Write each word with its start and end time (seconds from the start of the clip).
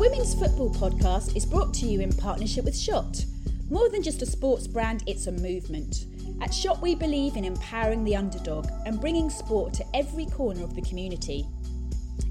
Women's 0.00 0.34
Football 0.34 0.70
Podcast 0.70 1.36
is 1.36 1.44
brought 1.44 1.74
to 1.74 1.84
you 1.84 2.00
in 2.00 2.10
partnership 2.10 2.64
with 2.64 2.74
Shot. 2.74 3.22
More 3.68 3.90
than 3.90 4.02
just 4.02 4.22
a 4.22 4.26
sports 4.26 4.66
brand, 4.66 5.04
it's 5.06 5.26
a 5.26 5.32
movement. 5.32 6.06
At 6.40 6.54
Shot, 6.54 6.80
we 6.80 6.94
believe 6.94 7.36
in 7.36 7.44
empowering 7.44 8.02
the 8.02 8.16
underdog 8.16 8.66
and 8.86 8.98
bringing 8.98 9.28
sport 9.28 9.74
to 9.74 9.84
every 9.94 10.24
corner 10.24 10.64
of 10.64 10.74
the 10.74 10.80
community. 10.80 11.46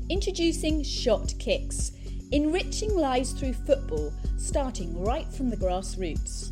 Introducing 0.10 0.82
Shot 0.82 1.32
Kicks, 1.38 1.92
enriching 2.32 2.96
lives 2.98 3.34
through 3.34 3.54
football, 3.54 4.12
starting 4.40 5.04
right 5.04 5.32
from 5.32 5.52
the 5.52 5.58
grassroots. 5.58 6.50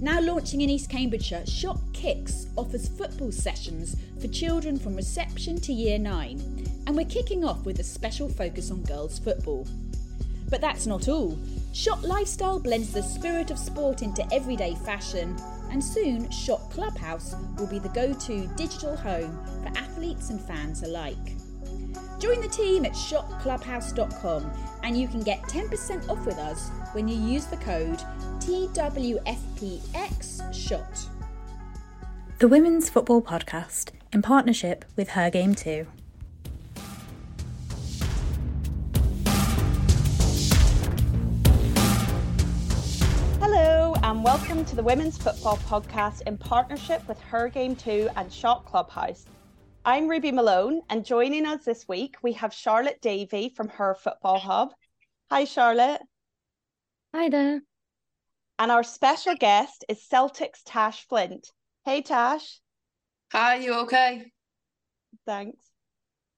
Now 0.00 0.22
launching 0.22 0.62
in 0.62 0.70
East 0.70 0.88
Cambridgeshire, 0.88 1.44
Shot 1.44 1.80
Kicks 1.92 2.46
offers 2.56 2.88
football 2.88 3.30
sessions 3.30 3.94
for 4.22 4.28
children 4.28 4.78
from 4.78 4.96
reception 4.96 5.60
to 5.60 5.74
year 5.74 5.98
9, 5.98 6.84
and 6.86 6.96
we're 6.96 7.04
kicking 7.04 7.44
off 7.44 7.66
with 7.66 7.78
a 7.78 7.84
special 7.84 8.30
focus 8.30 8.70
on 8.70 8.80
girls' 8.84 9.18
football. 9.18 9.66
But 10.48 10.60
that's 10.60 10.86
not 10.86 11.08
all. 11.08 11.38
Shot 11.72 12.02
Lifestyle 12.02 12.58
blends 12.58 12.92
the 12.92 13.02
spirit 13.02 13.50
of 13.50 13.58
sport 13.58 14.02
into 14.02 14.26
everyday 14.32 14.74
fashion, 14.76 15.36
and 15.70 15.82
soon 15.82 16.30
Shot 16.30 16.70
Clubhouse 16.70 17.34
will 17.58 17.66
be 17.66 17.78
the 17.78 17.88
go 17.90 18.12
to 18.12 18.46
digital 18.56 18.96
home 18.96 19.38
for 19.62 19.68
athletes 19.78 20.30
and 20.30 20.40
fans 20.40 20.82
alike. 20.82 21.36
Join 22.18 22.40
the 22.40 22.48
team 22.48 22.86
at 22.86 22.92
shotclubhouse.com 22.92 24.50
and 24.82 24.98
you 24.98 25.06
can 25.06 25.20
get 25.20 25.42
10% 25.42 26.08
off 26.08 26.24
with 26.24 26.38
us 26.38 26.70
when 26.92 27.06
you 27.08 27.16
use 27.16 27.44
the 27.46 27.58
code 27.58 27.98
TWFPXSHOT. 28.40 29.16
The 32.38 32.48
Women's 32.48 32.88
Football 32.88 33.22
Podcast 33.22 33.90
in 34.12 34.22
partnership 34.22 34.84
with 34.96 35.10
Her 35.10 35.28
Game 35.30 35.54
Too. 35.54 35.86
Welcome 44.56 44.70
to 44.70 44.76
the 44.76 44.82
Women's 44.84 45.18
Football 45.18 45.58
Podcast 45.68 46.22
in 46.22 46.38
partnership 46.38 47.06
with 47.06 47.20
Her 47.20 47.50
Game 47.50 47.76
Too 47.76 48.08
and 48.16 48.32
Shot 48.32 48.64
Clubhouse. 48.64 49.26
I'm 49.84 50.08
Ruby 50.08 50.32
Malone, 50.32 50.80
and 50.88 51.04
joining 51.04 51.44
us 51.44 51.66
this 51.66 51.86
week, 51.86 52.16
we 52.22 52.32
have 52.32 52.54
Charlotte 52.54 52.98
Davey 53.02 53.52
from 53.54 53.68
Her 53.68 53.94
Football 53.94 54.38
Hub. 54.38 54.72
Hi, 55.30 55.44
Charlotte. 55.44 56.00
Hi 57.14 57.28
there. 57.28 57.60
And 58.58 58.72
our 58.72 58.82
special 58.82 59.34
guest 59.34 59.84
is 59.90 60.08
Celtic's 60.08 60.62
Tash 60.64 61.06
Flint. 61.06 61.52
Hey, 61.84 62.00
Tash. 62.00 62.58
Hi, 63.32 63.56
you 63.56 63.74
okay? 63.80 64.32
Thanks. 65.26 65.60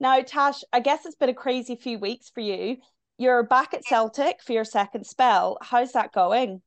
Now, 0.01 0.21
Tash, 0.23 0.65
I 0.73 0.81
guess 0.81 1.07
it's 1.07 1.15
been 1.15 1.29
a 1.29 1.35
crazy 1.35 1.77
few 1.77 2.01
weeks 2.01 2.31
for 2.31 2.41
you. 2.41 2.79
You're 3.17 3.45
back 3.45 3.75
at 3.75 3.85
Celtic 3.85 4.43
for 4.43 4.55
your 4.55 4.65
second 4.65 5.07
spell. 5.07 5.57
How's 5.63 5.93
that 5.93 6.11
going? 6.11 6.63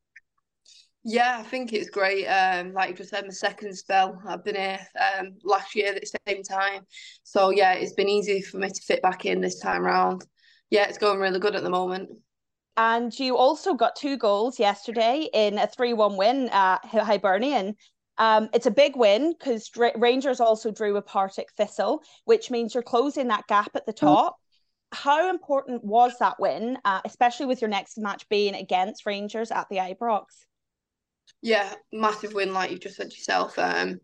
Yeah, 1.04 1.38
I 1.40 1.42
think 1.42 1.72
it's 1.72 1.90
great. 1.90 2.26
Um, 2.26 2.72
like 2.72 2.90
you 2.90 2.96
just 2.96 3.10
said, 3.10 3.24
my 3.24 3.30
second 3.30 3.76
spell. 3.76 4.20
I've 4.26 4.44
been 4.44 4.54
here 4.54 4.78
um 5.18 5.34
last 5.42 5.74
year 5.74 5.92
at 5.92 6.00
the 6.00 6.18
same 6.26 6.42
time, 6.44 6.86
so 7.24 7.50
yeah, 7.50 7.72
it's 7.72 7.94
been 7.94 8.08
easy 8.08 8.40
for 8.40 8.58
me 8.58 8.68
to 8.68 8.82
fit 8.82 9.02
back 9.02 9.24
in 9.24 9.40
this 9.40 9.58
time 9.58 9.84
around. 9.84 10.24
Yeah, 10.70 10.88
it's 10.88 10.98
going 10.98 11.18
really 11.18 11.40
good 11.40 11.56
at 11.56 11.64
the 11.64 11.70
moment. 11.70 12.10
And 12.76 13.12
you 13.18 13.36
also 13.36 13.74
got 13.74 13.96
two 13.96 14.16
goals 14.16 14.58
yesterday 14.58 15.28
in 15.34 15.58
a 15.58 15.66
three-one 15.66 16.16
win 16.16 16.48
at 16.50 16.78
Hibernian. 16.84 17.74
Um, 18.16 18.48
it's 18.54 18.66
a 18.66 18.70
big 18.70 18.96
win 18.96 19.34
because 19.38 19.70
Rangers 19.96 20.40
also 20.40 20.70
drew 20.70 20.96
a 20.96 21.02
Partick 21.02 21.48
Thistle, 21.56 22.02
which 22.24 22.50
means 22.50 22.72
you're 22.72 22.82
closing 22.82 23.28
that 23.28 23.46
gap 23.46 23.72
at 23.74 23.84
the 23.84 23.92
top. 23.92 24.36
How 24.92 25.28
important 25.28 25.84
was 25.84 26.14
that 26.20 26.38
win, 26.38 26.78
uh, 26.84 27.00
especially 27.04 27.46
with 27.46 27.60
your 27.60 27.70
next 27.70 27.98
match 27.98 28.28
being 28.28 28.54
against 28.54 29.04
Rangers 29.04 29.50
at 29.50 29.66
the 29.68 29.76
Ibrox? 29.76 30.24
Yeah, 31.42 31.74
massive 31.92 32.34
win, 32.34 32.52
like 32.52 32.70
you 32.70 32.78
just 32.78 32.96
said 32.96 33.12
yourself. 33.12 33.58
Um, 33.58 34.00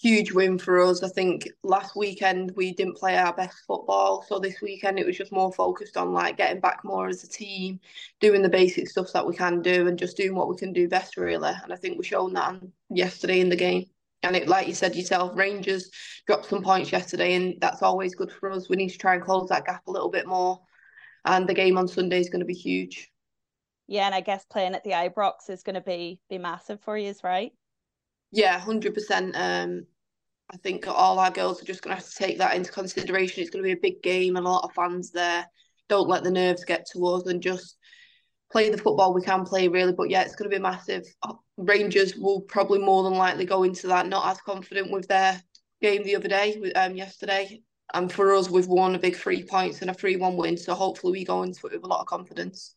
huge 0.00 0.32
win 0.32 0.58
for 0.58 0.80
us. 0.80 1.02
I 1.02 1.08
think 1.08 1.46
last 1.62 1.94
weekend 1.94 2.52
we 2.56 2.72
didn't 2.72 2.96
play 2.96 3.16
our 3.18 3.34
best 3.34 3.58
football, 3.66 4.24
so 4.26 4.38
this 4.38 4.60
weekend 4.62 4.98
it 4.98 5.06
was 5.06 5.16
just 5.16 5.32
more 5.32 5.52
focused 5.52 5.96
on 5.96 6.12
like 6.12 6.38
getting 6.38 6.60
back 6.60 6.80
more 6.84 7.08
as 7.08 7.22
a 7.22 7.28
team, 7.28 7.80
doing 8.18 8.42
the 8.42 8.48
basic 8.48 8.88
stuff 8.88 9.12
that 9.12 9.26
we 9.26 9.36
can 9.36 9.60
do, 9.60 9.88
and 9.88 9.98
just 9.98 10.16
doing 10.16 10.34
what 10.34 10.48
we 10.48 10.56
can 10.56 10.72
do 10.72 10.88
best, 10.88 11.16
really. 11.16 11.52
And 11.62 11.72
I 11.72 11.76
think 11.76 11.98
we 11.98 12.04
showed 12.04 12.34
that 12.34 12.60
yesterday 12.88 13.40
in 13.40 13.50
the 13.50 13.56
game. 13.56 13.84
And 14.22 14.36
it, 14.36 14.48
like 14.48 14.66
you 14.66 14.74
said 14.74 14.96
yourself, 14.96 15.36
Rangers 15.36 15.90
dropped 16.26 16.46
some 16.46 16.62
points 16.62 16.92
yesterday, 16.92 17.34
and 17.34 17.60
that's 17.60 17.82
always 17.82 18.14
good 18.14 18.32
for 18.32 18.50
us. 18.50 18.68
We 18.68 18.76
need 18.76 18.90
to 18.90 18.98
try 18.98 19.14
and 19.14 19.22
close 19.22 19.48
that 19.48 19.66
gap 19.66 19.86
a 19.86 19.90
little 19.90 20.10
bit 20.10 20.26
more. 20.26 20.60
And 21.24 21.46
the 21.46 21.54
game 21.54 21.76
on 21.76 21.88
Sunday 21.88 22.20
is 22.20 22.30
going 22.30 22.40
to 22.40 22.46
be 22.46 22.54
huge 22.54 23.10
yeah, 23.90 24.06
and 24.06 24.14
I 24.14 24.20
guess 24.20 24.44
playing 24.44 24.76
at 24.76 24.84
the 24.84 24.92
Ibrox 24.92 25.50
is 25.50 25.64
going 25.64 25.74
to 25.74 25.80
be 25.80 26.20
be 26.30 26.38
massive 26.38 26.80
for 26.80 26.96
you, 26.96 27.12
right? 27.24 27.52
Yeah, 28.30 28.56
hundred 28.56 28.94
percent. 28.94 29.34
Um, 29.34 29.84
I 30.48 30.56
think 30.58 30.86
all 30.86 31.18
our 31.18 31.32
girls 31.32 31.60
are 31.60 31.66
just 31.66 31.82
going 31.82 31.96
to 31.96 32.00
have 32.00 32.08
to 32.08 32.16
take 32.16 32.38
that 32.38 32.54
into 32.54 32.70
consideration. 32.70 33.42
It's 33.42 33.50
going 33.50 33.64
to 33.64 33.66
be 33.66 33.72
a 33.72 33.82
big 33.82 34.00
game 34.00 34.36
and 34.36 34.46
a 34.46 34.48
lot 34.48 34.62
of 34.62 34.72
fans 34.74 35.10
there. 35.10 35.44
Don't 35.88 36.08
let 36.08 36.22
the 36.22 36.30
nerves 36.30 36.64
get 36.64 36.86
to 36.92 37.04
us 37.06 37.26
and 37.26 37.42
just 37.42 37.78
play 38.52 38.70
the 38.70 38.78
football 38.78 39.12
we 39.12 39.22
can 39.22 39.44
play, 39.44 39.66
really. 39.66 39.92
But 39.92 40.08
yeah, 40.08 40.22
it's 40.22 40.36
going 40.36 40.48
to 40.48 40.56
be 40.56 40.62
massive. 40.62 41.04
Uh, 41.24 41.34
Rangers 41.56 42.14
will 42.14 42.42
probably 42.42 42.78
more 42.78 43.02
than 43.02 43.14
likely 43.14 43.44
go 43.44 43.64
into 43.64 43.88
that 43.88 44.06
not 44.06 44.30
as 44.30 44.40
confident 44.40 44.92
with 44.92 45.08
their 45.08 45.42
game 45.82 46.04
the 46.04 46.14
other 46.14 46.28
day, 46.28 46.72
um, 46.76 46.94
yesterday. 46.94 47.60
And 47.92 48.10
for 48.10 48.36
us, 48.36 48.48
we've 48.48 48.68
won 48.68 48.94
a 48.94 49.00
big 49.00 49.16
three 49.16 49.42
points 49.42 49.82
and 49.82 49.90
a 49.90 49.94
3 49.94 50.14
1 50.14 50.36
win. 50.36 50.56
So 50.56 50.74
hopefully 50.74 51.12
we 51.12 51.24
go 51.24 51.42
into 51.42 51.66
it 51.66 51.72
with 51.72 51.82
a 51.82 51.88
lot 51.88 52.02
of 52.02 52.06
confidence. 52.06 52.76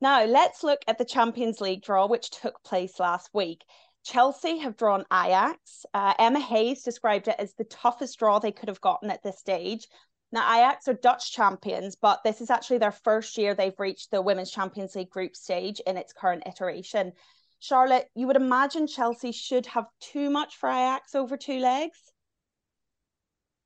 Now, 0.00 0.24
let's 0.24 0.62
look 0.62 0.80
at 0.86 0.98
the 0.98 1.04
Champions 1.04 1.60
League 1.60 1.82
draw, 1.82 2.06
which 2.06 2.30
took 2.30 2.62
place 2.62 3.00
last 3.00 3.30
week. 3.34 3.64
Chelsea 4.04 4.58
have 4.58 4.76
drawn 4.76 5.04
Ajax. 5.12 5.84
Uh, 5.92 6.14
Emma 6.18 6.40
Hayes 6.40 6.82
described 6.82 7.28
it 7.28 7.36
as 7.38 7.54
the 7.54 7.64
toughest 7.64 8.18
draw 8.18 8.38
they 8.38 8.52
could 8.52 8.68
have 8.68 8.80
gotten 8.80 9.10
at 9.10 9.22
this 9.22 9.38
stage. 9.38 9.88
Now, 10.30 10.42
Ajax 10.54 10.88
are 10.88 10.94
Dutch 10.94 11.32
champions, 11.32 11.96
but 11.96 12.22
this 12.22 12.40
is 12.40 12.50
actually 12.50 12.78
their 12.78 12.92
first 12.92 13.36
year 13.38 13.54
they've 13.54 13.78
reached 13.78 14.10
the 14.10 14.22
Women's 14.22 14.50
Champions 14.50 14.94
League 14.94 15.10
group 15.10 15.34
stage 15.34 15.80
in 15.86 15.96
its 15.96 16.12
current 16.12 16.44
iteration. 16.46 17.12
Charlotte, 17.60 18.08
you 18.14 18.26
would 18.26 18.36
imagine 18.36 18.86
Chelsea 18.86 19.32
should 19.32 19.66
have 19.66 19.86
too 20.00 20.30
much 20.30 20.56
for 20.56 20.68
Ajax 20.68 21.14
over 21.14 21.36
two 21.36 21.58
legs? 21.58 21.98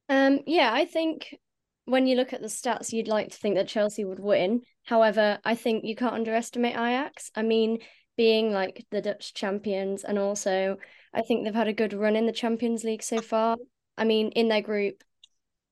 Um, 0.08 0.40
yeah, 0.46 0.70
I 0.72 0.86
think 0.86 1.36
when 1.84 2.06
you 2.06 2.16
look 2.16 2.32
at 2.32 2.40
the 2.40 2.48
stats, 2.48 2.92
you'd 2.92 3.08
like 3.08 3.30
to 3.30 3.36
think 3.36 3.56
that 3.56 3.68
Chelsea 3.68 4.04
would 4.04 4.20
win. 4.20 4.62
However, 4.84 5.38
I 5.44 5.54
think 5.54 5.84
you 5.84 5.96
can't 5.96 6.14
underestimate 6.14 6.74
Ajax. 6.74 7.30
I 7.34 7.42
mean, 7.42 7.78
being 8.16 8.52
like 8.52 8.86
the 8.90 9.02
Dutch 9.02 9.34
champions, 9.34 10.04
and 10.04 10.18
also 10.18 10.76
I 11.12 11.22
think 11.22 11.44
they've 11.44 11.54
had 11.54 11.68
a 11.68 11.72
good 11.72 11.92
run 11.92 12.16
in 12.16 12.26
the 12.26 12.32
Champions 12.32 12.84
League 12.84 13.02
so 13.02 13.20
far. 13.20 13.56
I 13.96 14.04
mean, 14.04 14.28
in 14.30 14.48
their 14.48 14.62
group, 14.62 15.02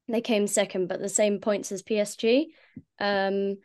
they 0.08 0.20
came 0.20 0.46
second, 0.46 0.88
but 0.88 1.00
the 1.00 1.08
same 1.08 1.38
points 1.38 1.70
as 1.72 1.82
PSG. 1.82 2.46
Um, 2.98 3.56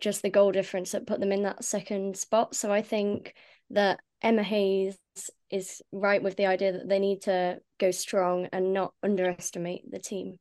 just 0.00 0.22
the 0.22 0.30
goal 0.30 0.52
difference 0.52 0.92
that 0.92 1.06
put 1.06 1.20
them 1.20 1.32
in 1.32 1.42
that 1.42 1.64
second 1.64 2.16
spot. 2.16 2.54
So 2.54 2.72
I 2.72 2.82
think 2.82 3.34
that 3.70 4.00
Emma 4.22 4.42
Hayes 4.42 4.96
is 5.50 5.82
right 5.92 6.22
with 6.22 6.36
the 6.36 6.46
idea 6.46 6.72
that 6.72 6.88
they 6.88 6.98
need 6.98 7.22
to 7.22 7.58
go 7.78 7.90
strong 7.90 8.48
and 8.52 8.72
not 8.72 8.92
underestimate 9.02 9.90
the 9.90 9.98
team. 9.98 10.36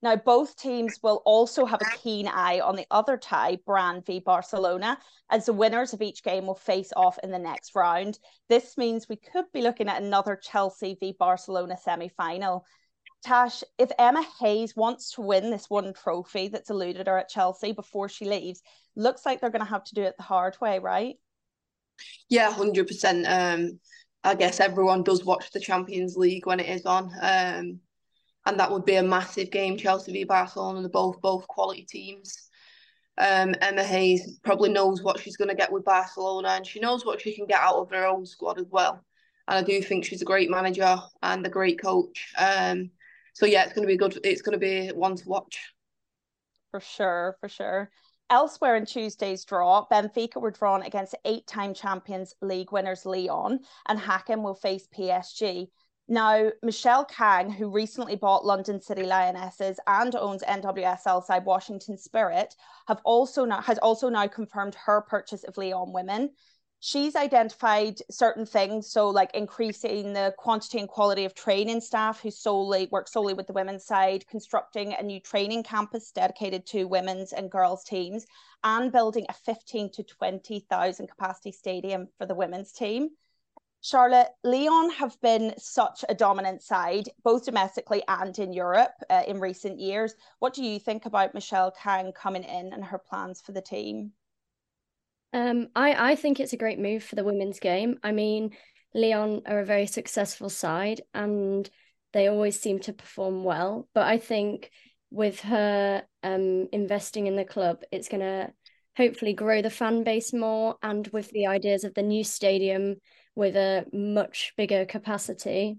Now, 0.00 0.14
both 0.14 0.56
teams 0.56 1.00
will 1.02 1.22
also 1.24 1.64
have 1.64 1.80
a 1.82 1.96
keen 1.98 2.28
eye 2.28 2.60
on 2.60 2.76
the 2.76 2.86
other 2.90 3.16
tie, 3.16 3.58
Brann 3.66 4.02
v 4.02 4.20
Barcelona, 4.20 4.96
as 5.28 5.46
the 5.46 5.52
winners 5.52 5.92
of 5.92 6.02
each 6.02 6.22
game 6.22 6.46
will 6.46 6.54
face 6.54 6.92
off 6.94 7.18
in 7.22 7.32
the 7.32 7.38
next 7.38 7.74
round. 7.74 8.18
This 8.48 8.76
means 8.76 9.08
we 9.08 9.16
could 9.16 9.46
be 9.52 9.60
looking 9.60 9.88
at 9.88 10.00
another 10.00 10.36
Chelsea 10.36 10.96
v 11.00 11.16
Barcelona 11.18 11.76
semi 11.76 12.08
final. 12.08 12.64
Tash, 13.24 13.64
if 13.76 13.90
Emma 13.98 14.24
Hayes 14.38 14.76
wants 14.76 15.12
to 15.14 15.22
win 15.22 15.50
this 15.50 15.68
one 15.68 15.92
trophy 15.92 16.46
that's 16.46 16.70
eluded 16.70 17.08
her 17.08 17.18
at 17.18 17.28
Chelsea 17.28 17.72
before 17.72 18.08
she 18.08 18.24
leaves, 18.24 18.62
looks 18.94 19.26
like 19.26 19.40
they're 19.40 19.50
going 19.50 19.64
to 19.64 19.70
have 19.70 19.84
to 19.84 19.94
do 19.94 20.02
it 20.02 20.16
the 20.16 20.22
hard 20.22 20.56
way, 20.60 20.78
right? 20.78 21.16
Yeah, 22.28 22.52
100%. 22.52 23.24
Um, 23.26 23.80
I 24.22 24.36
guess 24.36 24.60
everyone 24.60 25.02
does 25.02 25.24
watch 25.24 25.50
the 25.50 25.58
Champions 25.58 26.16
League 26.16 26.46
when 26.46 26.60
it 26.60 26.68
is 26.68 26.86
on. 26.86 27.10
Um, 27.20 27.80
and 28.48 28.58
that 28.58 28.70
would 28.70 28.86
be 28.86 28.94
a 28.94 29.02
massive 29.02 29.50
game. 29.50 29.76
Chelsea 29.76 30.10
v 30.10 30.24
Barcelona, 30.24 30.80
they're 30.80 30.88
both 30.88 31.20
both 31.20 31.46
quality 31.48 31.82
teams. 31.84 32.48
Um, 33.18 33.54
Emma 33.60 33.84
Hayes 33.84 34.38
probably 34.42 34.70
knows 34.70 35.02
what 35.02 35.20
she's 35.20 35.36
going 35.36 35.50
to 35.50 35.54
get 35.54 35.70
with 35.70 35.84
Barcelona, 35.84 36.48
and 36.48 36.66
she 36.66 36.80
knows 36.80 37.04
what 37.04 37.20
she 37.20 37.36
can 37.36 37.46
get 37.46 37.60
out 37.60 37.76
of 37.76 37.90
her 37.90 38.06
own 38.06 38.24
squad 38.24 38.58
as 38.58 38.66
well. 38.70 39.04
And 39.46 39.58
I 39.58 39.62
do 39.62 39.82
think 39.82 40.04
she's 40.04 40.22
a 40.22 40.26
great 40.26 40.50
manager 40.50 40.98
and 41.22 41.46
a 41.46 41.50
great 41.50 41.80
coach. 41.80 42.32
Um, 42.38 42.90
so 43.34 43.44
yeah, 43.44 43.64
it's 43.64 43.74
going 43.74 43.86
to 43.86 43.92
be 43.92 43.98
good. 43.98 44.18
It's 44.24 44.42
going 44.42 44.58
to 44.58 44.58
be 44.58 44.88
one 44.88 45.16
to 45.16 45.28
watch. 45.28 45.58
For 46.70 46.80
sure, 46.80 47.36
for 47.40 47.48
sure. 47.50 47.90
Elsewhere 48.30 48.76
in 48.76 48.86
Tuesday's 48.86 49.44
draw, 49.44 49.86
Benfica 49.90 50.40
were 50.40 50.50
drawn 50.50 50.82
against 50.82 51.14
eight-time 51.24 51.74
champions 51.74 52.34
league 52.40 52.72
winners 52.72 53.04
Lyon, 53.04 53.60
and 53.88 53.98
Häcken 53.98 54.42
will 54.42 54.54
face 54.54 54.86
PSG. 54.94 55.68
Now, 56.10 56.50
Michele 56.62 57.04
Kang, 57.04 57.50
who 57.50 57.68
recently 57.68 58.16
bought 58.16 58.42
London 58.42 58.80
City 58.80 59.02
Lionesses 59.02 59.78
and 59.86 60.16
owns 60.16 60.42
NWSL 60.42 61.22
side 61.22 61.44
Washington 61.44 61.98
Spirit, 61.98 62.56
have 62.86 63.02
also 63.04 63.44
now 63.44 63.60
has 63.60 63.76
also 63.76 64.08
now 64.08 64.26
confirmed 64.26 64.74
her 64.74 65.02
purchase 65.02 65.44
of 65.44 65.58
Lyon 65.58 65.92
Women. 65.92 66.30
She's 66.80 67.14
identified 67.14 68.00
certain 68.10 68.46
things, 68.46 68.90
so 68.90 69.10
like 69.10 69.34
increasing 69.34 70.14
the 70.14 70.32
quantity 70.38 70.78
and 70.78 70.88
quality 70.88 71.26
of 71.26 71.34
training 71.34 71.82
staff 71.82 72.22
who 72.22 72.30
solely 72.30 72.88
work 72.90 73.06
solely 73.08 73.34
with 73.34 73.46
the 73.46 73.52
women's 73.52 73.84
side, 73.84 74.26
constructing 74.28 74.94
a 74.94 75.02
new 75.02 75.20
training 75.20 75.62
campus 75.62 76.10
dedicated 76.10 76.64
to 76.68 76.84
women's 76.84 77.34
and 77.34 77.50
girls 77.50 77.84
teams, 77.84 78.24
and 78.64 78.92
building 78.92 79.26
a 79.28 79.34
15 79.34 79.90
to 79.92 80.02
20,000 80.04 81.06
capacity 81.06 81.52
stadium 81.52 82.08
for 82.16 82.24
the 82.24 82.34
women's 82.34 82.72
team. 82.72 83.10
Charlotte, 83.80 84.28
Lyon 84.42 84.90
have 84.90 85.20
been 85.20 85.54
such 85.56 86.04
a 86.08 86.14
dominant 86.14 86.62
side, 86.62 87.08
both 87.22 87.44
domestically 87.44 88.02
and 88.08 88.36
in 88.38 88.52
Europe 88.52 88.92
uh, 89.08 89.22
in 89.26 89.38
recent 89.38 89.78
years. 89.78 90.14
What 90.40 90.52
do 90.52 90.64
you 90.64 90.80
think 90.80 91.06
about 91.06 91.34
Michele 91.34 91.72
Kang 91.80 92.12
coming 92.12 92.42
in 92.42 92.72
and 92.72 92.84
her 92.84 92.98
plans 92.98 93.40
for 93.40 93.52
the 93.52 93.62
team? 93.62 94.12
Um, 95.32 95.68
I, 95.76 96.12
I 96.12 96.14
think 96.16 96.40
it's 96.40 96.54
a 96.54 96.58
great 96.58 96.78
move 96.78 97.04
for 97.04 97.14
the 97.14 97.24
women's 97.24 97.60
game. 97.60 97.98
I 98.02 98.12
mean, 98.12 98.56
Lyon 98.94 99.42
are 99.46 99.60
a 99.60 99.64
very 99.64 99.86
successful 99.86 100.48
side 100.48 101.02
and 101.14 101.68
they 102.12 102.28
always 102.28 102.58
seem 102.58 102.80
to 102.80 102.92
perform 102.92 103.44
well. 103.44 103.88
But 103.94 104.06
I 104.06 104.18
think 104.18 104.70
with 105.10 105.40
her 105.40 106.02
um, 106.22 106.68
investing 106.72 107.26
in 107.26 107.36
the 107.36 107.44
club, 107.44 107.82
it's 107.92 108.08
going 108.08 108.20
to 108.20 108.52
hopefully 108.96 109.34
grow 109.34 109.62
the 109.62 109.70
fan 109.70 110.02
base 110.02 110.32
more. 110.32 110.76
And 110.82 111.06
with 111.08 111.30
the 111.30 111.46
ideas 111.46 111.84
of 111.84 111.94
the 111.94 112.02
new 112.02 112.24
stadium, 112.24 112.96
with 113.38 113.54
a 113.54 113.86
much 113.92 114.52
bigger 114.56 114.84
capacity. 114.84 115.78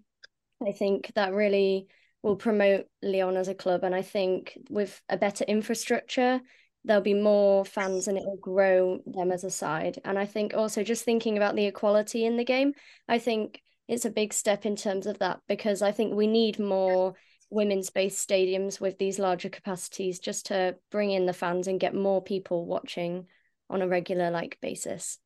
I 0.66 0.72
think 0.72 1.12
that 1.16 1.34
really 1.34 1.88
will 2.24 2.38
promote 2.38 2.86
Lyon 3.04 3.36
as 3.36 3.50
a 3.50 3.54
club. 3.54 3.84
And 3.84 3.94
I 3.94 4.02
think 4.02 4.58
with 4.70 5.02
a 5.10 5.18
better 5.18 5.44
infrastructure, 5.44 6.40
there'll 6.86 7.04
be 7.04 7.14
more 7.14 7.66
fans 7.66 8.08
and 8.08 8.18
it 8.18 8.24
will 8.24 8.38
grow 8.38 9.00
them 9.06 9.34
as 9.34 9.44
a 9.44 9.52
side. 9.52 10.00
And 10.06 10.18
I 10.18 10.26
think 10.26 10.54
also 10.54 10.86
just 10.86 11.04
thinking 11.04 11.36
about 11.36 11.58
the 11.58 11.66
equality 11.66 12.26
in 12.26 12.38
the 12.38 12.46
game, 12.46 12.72
I 13.10 13.20
think 13.20 13.62
it's 13.90 14.06
a 14.06 14.10
big 14.10 14.32
step 14.32 14.66
in 14.66 14.78
terms 14.78 15.06
of 15.06 15.20
that 15.20 15.42
because 15.50 15.82
I 15.82 15.92
think 15.92 16.14
we 16.14 16.28
need 16.28 16.60
more 16.60 17.16
women's 17.50 17.90
based 17.90 18.26
stadiums 18.26 18.80
with 18.80 18.98
these 18.98 19.20
larger 19.20 19.50
capacities 19.50 20.20
just 20.20 20.46
to 20.46 20.78
bring 20.92 21.12
in 21.12 21.26
the 21.26 21.34
fans 21.34 21.68
and 21.68 21.78
get 21.78 21.94
more 21.94 22.24
people 22.24 22.66
watching 22.66 23.28
on 23.70 23.82
a 23.82 23.88
regular 23.88 24.32
like 24.32 24.58
basis 24.62 25.20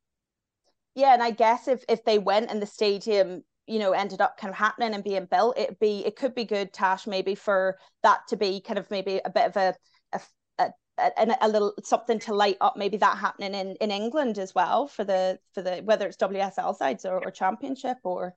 yeah, 0.96 1.14
and 1.14 1.24
I 1.24 1.32
guess 1.32 1.68
if 1.68 1.84
if 1.90 2.04
they 2.06 2.20
went 2.20 2.52
and 2.52 2.62
the 2.62 2.68
stadium, 2.68 3.44
you 3.68 3.80
know, 3.80 3.92
ended 3.94 4.22
up 4.22 4.38
kind 4.38 4.52
of 4.52 4.58
happening 4.58 4.94
and 4.94 5.04
being 5.04 5.28
built, 5.30 5.58
it'd 5.58 5.80
be 5.80 6.06
it 6.06 6.16
could 6.16 6.36
be 6.36 6.46
good, 6.46 6.72
Tash, 6.72 7.08
maybe 7.08 7.36
for 7.36 7.78
that 8.04 8.28
to 8.30 8.38
be 8.38 8.62
kind 8.62 8.78
of 8.78 8.90
maybe 8.92 9.20
a 9.26 9.30
bit 9.30 9.48
of 9.48 9.58
a 9.58 9.76
a, 10.14 10.22
a, 10.60 10.72
a, 11.18 11.38
a 11.42 11.48
little 11.48 11.74
something 11.84 12.20
to 12.20 12.34
light 12.34 12.58
up 12.62 12.78
maybe 12.78 12.98
that 12.98 13.18
happening 13.18 13.56
in 13.56 13.76
in 13.78 13.90
England 13.90 14.38
as 14.38 14.54
well 14.54 14.88
for 14.88 15.04
the 15.04 15.40
for 15.54 15.62
the 15.64 15.78
whether 15.84 16.08
it's 16.08 16.18
WSL 16.18 16.76
sides 16.78 17.06
or, 17.06 17.24
or 17.24 17.32
championship 17.32 17.98
or 18.04 18.36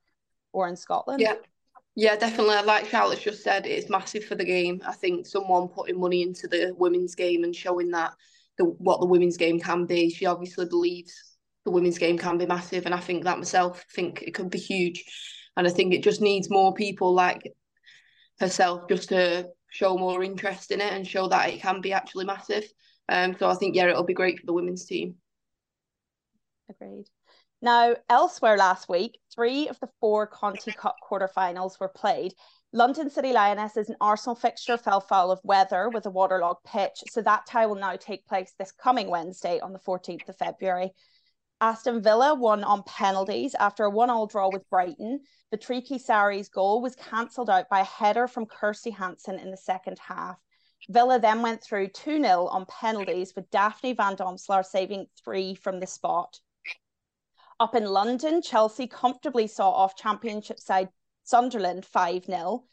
or 0.51 0.67
in 0.67 0.75
Scotland. 0.75 1.21
Yeah. 1.21 1.35
Yeah, 1.99 2.15
definitely. 2.15 2.61
Like 2.63 2.85
Charlotte 2.85 3.21
just 3.21 3.43
said, 3.43 3.65
it's 3.65 3.89
massive 3.89 4.23
for 4.23 4.35
the 4.35 4.45
game. 4.45 4.83
I 4.85 4.93
think 4.93 5.25
someone 5.25 5.67
putting 5.67 5.99
money 5.99 6.21
into 6.21 6.47
the 6.47 6.75
women's 6.77 7.15
game 7.15 7.43
and 7.43 7.55
showing 7.55 7.89
that 7.89 8.13
the 8.59 8.65
what 8.65 8.99
the 8.99 9.07
women's 9.07 9.35
game 9.35 9.59
can 9.59 9.87
be. 9.87 10.11
She 10.11 10.27
obviously 10.27 10.67
believes 10.67 11.26
the 11.67 11.71
women's 11.71 11.97
game 11.97 12.17
can 12.17 12.37
be 12.37 12.45
massive, 12.45 12.85
and 12.85 12.95
I 12.95 12.99
think 13.01 13.25
that 13.25 13.37
myself 13.37 13.83
think 13.93 14.21
it 14.21 14.33
could 14.33 14.49
be 14.49 14.57
huge, 14.57 15.03
and 15.57 15.67
I 15.67 15.69
think 15.69 15.93
it 15.93 16.01
just 16.01 16.21
needs 16.21 16.49
more 16.49 16.73
people 16.73 17.13
like 17.13 17.53
herself 18.39 18.87
just 18.87 19.09
to 19.09 19.49
show 19.69 19.97
more 19.97 20.23
interest 20.23 20.71
in 20.71 20.79
it 20.79 20.93
and 20.93 21.05
show 21.05 21.27
that 21.27 21.49
it 21.49 21.61
can 21.61 21.81
be 21.81 21.91
actually 21.91 22.23
massive. 22.23 22.63
Um, 23.09 23.35
so 23.37 23.49
I 23.49 23.55
think 23.55 23.75
yeah, 23.75 23.89
it'll 23.89 24.05
be 24.05 24.13
great 24.13 24.39
for 24.39 24.45
the 24.45 24.53
women's 24.53 24.85
team. 24.85 25.15
Agreed. 26.69 27.07
Now, 27.61 27.97
elsewhere 28.09 28.55
last 28.55 28.87
week, 28.87 29.19
three 29.35 29.67
of 29.67 29.77
the 29.81 29.89
four 29.99 30.25
Conti 30.25 30.71
Cup 30.71 30.95
quarterfinals 31.03 31.81
were 31.81 31.89
played. 31.89 32.33
London 32.71 33.09
City 33.09 33.33
Lionesses 33.33 33.89
and 33.89 33.97
Arsenal 33.99 34.35
fixture 34.35 34.77
fell 34.77 35.01
foul 35.01 35.31
of 35.31 35.41
weather 35.43 35.89
with 35.89 36.05
a 36.05 36.09
waterlogged 36.09 36.63
pitch, 36.63 37.03
so 37.09 37.21
that 37.23 37.45
tie 37.45 37.65
will 37.65 37.75
now 37.75 37.97
take 37.97 38.25
place 38.25 38.53
this 38.57 38.71
coming 38.71 39.09
Wednesday 39.09 39.59
on 39.59 39.73
the 39.73 39.79
14th 39.79 40.29
of 40.29 40.37
February. 40.37 40.93
Aston 41.59 42.03
Villa 42.03 42.35
won 42.35 42.63
on 42.63 42.83
penalties 42.83 43.55
after 43.55 43.85
a 43.85 43.89
one-all 43.89 44.27
draw 44.27 44.49
with 44.49 44.69
Brighton. 44.69 45.21
Veatriki 45.51 45.99
Sarri's 45.99 46.49
goal 46.49 46.81
was 46.81 46.95
cancelled 46.95 47.49
out 47.49 47.67
by 47.67 47.79
a 47.79 47.83
header 47.83 48.27
from 48.27 48.45
Kirsty 48.45 48.91
Hanson 48.91 49.39
in 49.39 49.49
the 49.49 49.57
second 49.57 49.97
half. 49.97 50.37
Villa 50.89 51.19
then 51.19 51.41
went 51.41 51.63
through 51.63 51.87
2-0 51.87 52.53
on 52.53 52.65
penalties 52.67 53.33
with 53.35 53.49
Daphne 53.49 53.93
Van 53.93 54.15
Domselaar 54.15 54.63
saving 54.63 55.07
three 55.23 55.55
from 55.55 55.79
the 55.79 55.87
spot. 55.87 56.39
Up 57.59 57.73
in 57.73 57.85
London, 57.85 58.43
Chelsea 58.43 58.85
comfortably 58.85 59.47
saw 59.47 59.71
off 59.71 59.95
championship 59.95 60.59
side 60.59 60.89
Sunderland 61.23 61.87
5-0. 61.91 62.63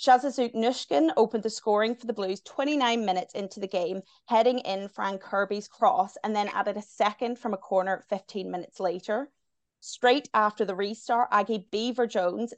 Sjoeke 0.00 0.54
Nüsken 0.54 1.12
opened 1.18 1.42
the 1.42 1.50
scoring 1.50 1.94
for 1.94 2.06
the 2.06 2.14
Blues 2.14 2.40
29 2.40 3.04
minutes 3.04 3.34
into 3.34 3.60
the 3.60 3.66
game, 3.66 4.00
heading 4.24 4.60
in 4.60 4.88
Fran 4.88 5.18
Kirby's 5.18 5.68
cross, 5.68 6.16
and 6.24 6.34
then 6.34 6.48
added 6.48 6.78
a 6.78 6.82
second 6.82 7.38
from 7.38 7.52
a 7.52 7.58
corner 7.58 8.02
15 8.08 8.50
minutes 8.50 8.80
later. 8.80 9.30
Straight 9.80 10.30
after 10.32 10.64
the 10.64 10.74
restart, 10.74 11.28
Aggie 11.30 11.68
Beever 11.70 12.06
Jones 12.06 12.54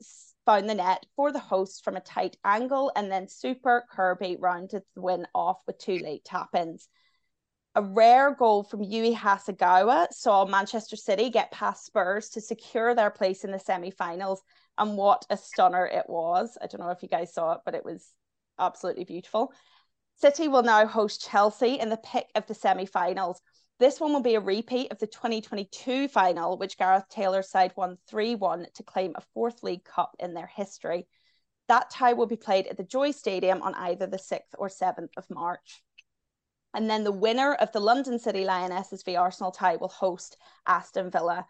found 0.47 0.71
the 0.71 0.75
net 0.77 1.05
for 1.17 1.33
the 1.33 1.41
hosts 1.41 1.81
from 1.81 1.97
a 1.97 2.01
tight 2.01 2.37
angle, 2.45 2.93
and 2.95 3.11
then 3.11 3.27
Super 3.27 3.87
Kirby 3.91 4.37
rounded 4.37 4.85
the 4.95 5.01
win 5.01 5.27
off 5.35 5.63
with 5.67 5.79
two 5.79 5.99
late 5.99 6.25
tap 6.25 6.55
ins. 6.55 6.89
A 7.75 7.83
rare 7.83 8.37
goal 8.37 8.63
from 8.63 8.85
Yui 8.85 9.17
Hasegawa 9.17 10.13
saw 10.13 10.45
Manchester 10.45 10.95
City 10.95 11.29
get 11.29 11.51
past 11.51 11.87
Spurs 11.87 12.29
to 12.31 12.41
secure 12.41 12.95
their 12.95 13.11
place 13.11 13.43
in 13.43 13.51
the 13.51 13.59
semi 13.59 13.91
finals 13.91 14.43
and 14.79 14.97
what 14.97 15.27
a 15.31 15.37
stunner 15.37 15.87
it 15.87 16.09
was. 16.09 16.57
I 16.61 16.67
don't 16.67 16.81
know 16.81 16.91
if 16.91 17.03
you 17.03 17.09
guys 17.09 17.33
saw 17.33 17.53
it, 17.53 17.61
but 17.65 17.75
it 17.75 17.85
was 17.85 18.13
absolutely 18.59 19.05
beautiful. 19.05 19.53
City 20.17 20.49
will 20.49 20.63
now 20.63 20.87
host 20.87 21.29
Chelsea 21.29 21.79
in 21.79 21.89
the 21.89 21.97
pick 21.97 22.27
of 22.35 22.47
the 22.47 22.55
semi 22.55 22.87
finals. 22.87 23.41
This 23.79 23.99
one 23.99 24.13
will 24.13 24.23
be 24.23 24.37
a 24.37 24.41
repeat 24.41 24.93
of 24.93 24.99
the 24.99 25.07
2022 25.07 26.09
final, 26.09 26.57
which 26.57 26.79
Gareth 26.79 27.09
Taylor's 27.09 27.51
side 27.51 27.73
won 27.77 27.99
3 28.09 28.37
1 28.37 28.67
to 28.75 28.83
claim 28.83 29.13
a 29.17 29.23
fourth 29.35 29.63
League 29.63 29.85
Cup 29.85 30.15
in 30.19 30.35
their 30.35 30.47
history. 30.47 31.09
That 31.69 31.91
tie 31.91 32.13
will 32.13 32.27
be 32.27 32.37
played 32.37 32.67
at 32.67 32.77
the 32.77 32.85
Joie 32.85 33.13
Stadium 33.13 33.63
on 33.63 33.75
either 33.75 34.07
the 34.07 34.19
6th 34.19 34.55
or 34.59 34.69
7th 34.69 35.11
of 35.17 35.29
March. 35.31 35.83
And 36.75 36.89
then 36.89 37.05
the 37.05 37.13
winner 37.13 37.55
of 37.55 37.73
the 37.73 37.81
London 37.81 38.19
City 38.19 38.45
Lionesses 38.45 39.03
v 39.03 39.17
Arsenal 39.17 39.53
tie 39.53 39.77
will 39.77 39.89
host 39.89 40.37
Aston 40.67 41.11
Villa. 41.11 41.47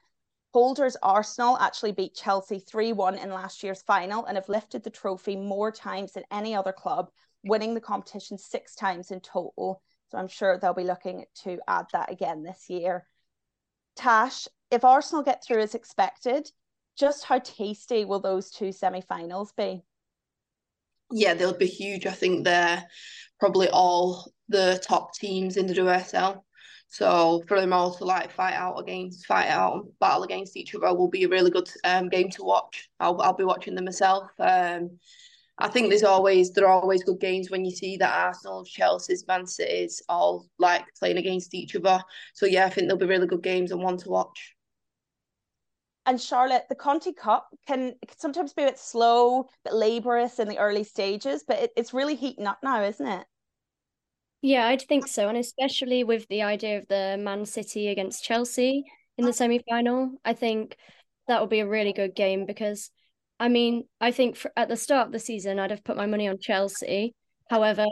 Holders 0.52 0.96
Arsenal 1.02 1.56
actually 1.58 1.92
beat 1.92 2.14
Chelsea 2.14 2.58
3 2.58 2.92
1 2.92 3.16
in 3.16 3.30
last 3.30 3.62
year's 3.62 3.80
final 3.82 4.26
and 4.26 4.36
have 4.36 4.50
lifted 4.50 4.82
the 4.82 4.90
trophy 4.90 5.34
more 5.34 5.72
times 5.72 6.12
than 6.12 6.24
any 6.30 6.54
other 6.54 6.72
club, 6.72 7.10
winning 7.42 7.72
the 7.72 7.80
competition 7.80 8.36
six 8.36 8.74
times 8.74 9.10
in 9.10 9.20
total. 9.20 9.82
So 10.10 10.18
I'm 10.18 10.28
sure 10.28 10.58
they'll 10.58 10.74
be 10.74 10.84
looking 10.84 11.24
to 11.44 11.58
add 11.66 11.86
that 11.94 12.12
again 12.12 12.42
this 12.42 12.68
year. 12.68 13.06
Tash, 13.96 14.46
if 14.70 14.84
Arsenal 14.84 15.22
get 15.22 15.42
through 15.42 15.62
as 15.62 15.74
expected, 15.74 16.50
just 16.98 17.24
how 17.24 17.38
tasty 17.38 18.04
will 18.04 18.20
those 18.20 18.50
two 18.50 18.72
semi 18.72 19.00
finals 19.00 19.52
be? 19.52 19.82
Yeah, 21.10 21.32
they'll 21.32 21.56
be 21.56 21.66
huge. 21.66 22.06
I 22.06 22.12
think 22.12 22.44
they're 22.44 22.86
probably 23.40 23.68
all 23.70 24.30
the 24.48 24.82
top 24.86 25.14
teams 25.14 25.56
in 25.56 25.66
the 25.66 25.74
WSL. 25.74 26.42
So 26.92 27.42
for 27.48 27.58
them 27.58 27.72
all 27.72 27.94
to 27.94 28.04
like 28.04 28.30
fight 28.30 28.52
out 28.52 28.78
against, 28.78 29.24
fight 29.24 29.48
out 29.48 29.86
battle 29.98 30.24
against 30.24 30.58
each 30.58 30.74
other 30.74 30.92
will 30.92 31.08
be 31.08 31.24
a 31.24 31.28
really 31.28 31.50
good 31.50 31.70
um, 31.84 32.10
game 32.10 32.28
to 32.32 32.44
watch. 32.44 32.90
I'll 33.00 33.18
I'll 33.22 33.32
be 33.32 33.44
watching 33.44 33.74
them 33.74 33.86
myself. 33.86 34.30
Um, 34.38 34.98
I 35.56 35.68
think 35.68 35.88
there's 35.88 36.02
always 36.02 36.52
there 36.52 36.66
are 36.66 36.82
always 36.82 37.02
good 37.02 37.18
games 37.18 37.50
when 37.50 37.64
you 37.64 37.70
see 37.70 37.96
that 37.96 38.12
Arsenal, 38.14 38.66
Chelsea's, 38.66 39.26
Man 39.26 39.46
City's 39.46 40.02
all 40.10 40.46
like 40.58 40.84
playing 40.98 41.16
against 41.16 41.54
each 41.54 41.74
other. 41.74 41.98
So 42.34 42.44
yeah, 42.44 42.66
I 42.66 42.68
think 42.68 42.88
there'll 42.88 43.00
be 43.00 43.06
really 43.06 43.26
good 43.26 43.42
games 43.42 43.72
and 43.72 43.82
one 43.82 43.96
to 43.96 44.10
watch. 44.10 44.54
And 46.04 46.20
Charlotte, 46.20 46.66
the 46.68 46.74
Conti 46.74 47.14
Cup 47.14 47.48
can, 47.66 47.94
can 48.06 48.18
sometimes 48.18 48.52
be 48.52 48.64
a 48.64 48.66
bit 48.66 48.78
slow, 48.78 49.48
but 49.64 49.74
laborious 49.74 50.38
in 50.40 50.48
the 50.48 50.58
early 50.58 50.84
stages, 50.84 51.42
but 51.46 51.58
it, 51.58 51.70
it's 51.74 51.94
really 51.94 52.16
heating 52.16 52.46
up 52.46 52.58
now, 52.62 52.82
isn't 52.82 53.06
it? 53.06 53.24
Yeah, 54.42 54.66
I'd 54.66 54.82
think 54.82 55.06
so. 55.06 55.28
And 55.28 55.38
especially 55.38 56.04
with 56.04 56.26
the 56.28 56.42
idea 56.42 56.78
of 56.78 56.88
the 56.88 57.16
Man 57.18 57.46
City 57.46 57.88
against 57.88 58.24
Chelsea 58.24 58.84
in 59.16 59.24
the 59.24 59.32
semi 59.32 59.60
final, 59.68 60.18
I 60.24 60.34
think 60.34 60.76
that 61.28 61.40
will 61.40 61.46
be 61.46 61.60
a 61.60 61.68
really 61.68 61.92
good 61.92 62.14
game 62.14 62.44
because, 62.46 62.90
I 63.38 63.48
mean, 63.48 63.84
I 64.00 64.10
think 64.10 64.36
for, 64.36 64.50
at 64.56 64.68
the 64.68 64.76
start 64.76 65.06
of 65.06 65.12
the 65.12 65.18
season, 65.20 65.58
I'd 65.58 65.70
have 65.70 65.84
put 65.84 65.96
my 65.96 66.06
money 66.06 66.28
on 66.28 66.38
Chelsea. 66.40 67.14
However, 67.50 67.86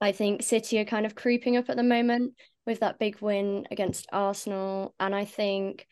I 0.00 0.12
think 0.12 0.42
City 0.42 0.78
are 0.80 0.84
kind 0.84 1.06
of 1.06 1.14
creeping 1.14 1.56
up 1.56 1.70
at 1.70 1.76
the 1.76 1.82
moment 1.82 2.34
with 2.66 2.80
that 2.80 2.98
big 2.98 3.20
win 3.20 3.66
against 3.70 4.06
Arsenal. 4.12 4.94
And 5.00 5.14
I 5.14 5.24
think, 5.24 5.86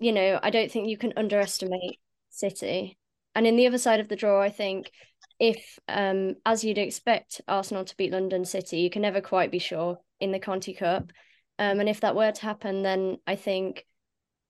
you 0.00 0.12
know, 0.12 0.38
I 0.42 0.50
don't 0.50 0.70
think 0.70 0.88
you 0.88 0.98
can 0.98 1.12
underestimate 1.16 2.00
City. 2.30 2.98
and 3.34 3.46
in 3.46 3.56
the 3.56 3.66
other 3.66 3.78
side 3.78 4.00
of 4.00 4.08
the 4.08 4.16
draw, 4.16 4.40
I 4.42 4.50
think 4.50 4.90
if, 5.38 5.78
um, 5.88 6.34
as 6.46 6.64
you'd 6.64 6.78
expect, 6.78 7.40
Arsenal 7.48 7.84
to 7.84 7.96
beat 7.96 8.12
London 8.12 8.44
City, 8.44 8.78
you 8.78 8.90
can 8.90 9.02
never 9.02 9.20
quite 9.20 9.50
be 9.50 9.58
sure 9.58 9.98
in 10.20 10.32
the 10.32 10.38
Conti 10.38 10.74
Cup. 10.74 11.10
Um, 11.58 11.80
and 11.80 11.88
if 11.88 12.00
that 12.00 12.16
were 12.16 12.32
to 12.32 12.42
happen, 12.42 12.82
then 12.82 13.18
I 13.26 13.36
think 13.36 13.84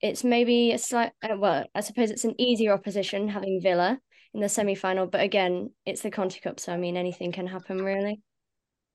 it's 0.01 0.25
maybe 0.25 0.73
a 0.73 0.79
slight, 0.79 1.13
uh, 1.23 1.37
well, 1.39 1.67
I 1.75 1.81
suppose 1.81 2.11
it's 2.11 2.25
an 2.25 2.41
easier 2.41 2.73
opposition 2.73 3.29
having 3.29 3.61
Villa 3.63 3.99
in 4.33 4.41
the 4.41 4.49
semi 4.49 4.75
final. 4.75 5.07
But 5.07 5.23
again, 5.23 5.71
it's 5.87 6.03
the 6.03 6.11
Conti 6.11 6.41
Cup, 6.41 6.61
so 6.61 6.73
I 6.73 6.77
mean, 6.77 6.97
anything 6.97 7.33
can 7.33 7.47
happen 7.47 7.83
really. 7.83 8.21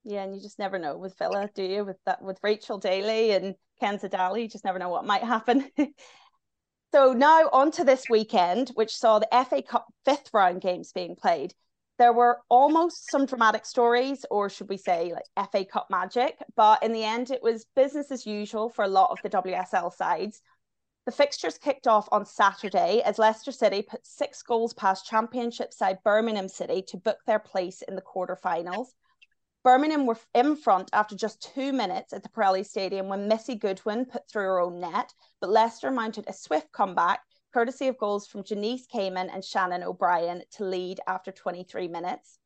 Yeah, 0.04 0.24
and 0.24 0.36
you 0.36 0.42
just 0.42 0.60
never 0.60 0.80
know 0.80 0.98
with 0.98 1.18
Villa, 1.18 1.50
do 1.54 1.64
you? 1.64 1.84
With 1.84 1.98
that, 2.06 2.22
with 2.22 2.40
Rachel 2.42 2.78
Daly 2.78 3.32
and 3.32 3.56
Kenza 3.82 4.40
you 4.40 4.48
just 4.48 4.66
never 4.66 4.80
know 4.80 4.90
what 4.90 5.06
might 5.06 5.24
happen. 5.24 5.70
so 6.94 7.14
now 7.14 7.50
on 7.52 7.72
to 7.72 7.84
this 7.84 8.06
weekend, 8.10 8.70
which 8.76 8.96
saw 8.96 9.20
the 9.20 9.46
FA 9.50 9.62
Cup 9.62 9.88
fifth 10.06 10.30
round 10.34 10.62
games 10.62 10.92
being 10.94 11.16
played. 11.16 11.54
There 12.00 12.14
were 12.14 12.40
almost 12.48 13.12
some 13.12 13.26
dramatic 13.26 13.66
stories, 13.66 14.26
or 14.32 14.50
should 14.50 14.70
we 14.70 14.78
say, 14.78 15.14
like 15.14 15.52
FA 15.52 15.66
Cup 15.66 15.88
magic. 15.90 16.38
But 16.56 16.82
in 16.82 16.94
the 16.94 17.04
end, 17.04 17.30
it 17.30 17.44
was 17.44 17.66
business 17.76 18.10
as 18.10 18.26
usual 18.26 18.70
for 18.70 18.86
a 18.86 18.88
lot 18.88 19.12
of 19.12 19.22
the 19.22 19.30
WSL 19.30 19.94
sides. 19.94 20.42
The 21.06 21.12
fixtures 21.12 21.58
kicked 21.58 21.88
off 21.88 22.08
on 22.14 22.26
Saturday 22.26 23.02
as 23.02 23.20
Leicester 23.20 23.52
City 23.52 23.82
put 23.82 24.08
six 24.08 24.42
goals 24.42 24.74
past 24.74 25.08
Championship 25.08 25.74
side 25.74 25.98
Birmingham 26.06 26.48
City 26.48 26.82
to 26.84 26.96
book 26.96 27.18
their 27.28 27.40
place 27.40 27.82
in 27.82 27.98
the 27.98 28.02
quarterfinals. 28.02 28.88
Birmingham 29.66 30.06
were 30.06 30.18
in 30.34 30.56
front 30.56 30.90
after 30.94 31.18
just 31.18 31.52
two 31.54 31.74
minutes 31.74 32.14
at 32.14 32.24
the 32.24 32.30
Pirelli 32.30 32.66
Stadium 32.66 33.10
when 33.10 33.28
Missy 33.28 33.56
Goodwin 33.56 34.06
put 34.06 34.26
through 34.30 34.44
her 34.44 34.62
own 34.62 34.80
net, 34.80 35.14
but 35.42 35.50
Leicester 35.50 35.92
mounted 35.92 36.24
a 36.30 36.34
swift 36.34 36.72
comeback, 36.72 37.20
courtesy 37.54 37.88
of 37.88 37.98
goals 37.98 38.28
from 38.28 38.44
Janice 38.44 38.86
Cayman 38.86 39.30
and 39.30 39.44
Shannon 39.44 39.84
O'Brien, 39.84 40.44
to 40.58 40.64
lead 40.64 41.00
after 41.08 41.32
23 41.32 41.88
minutes. 41.88 42.40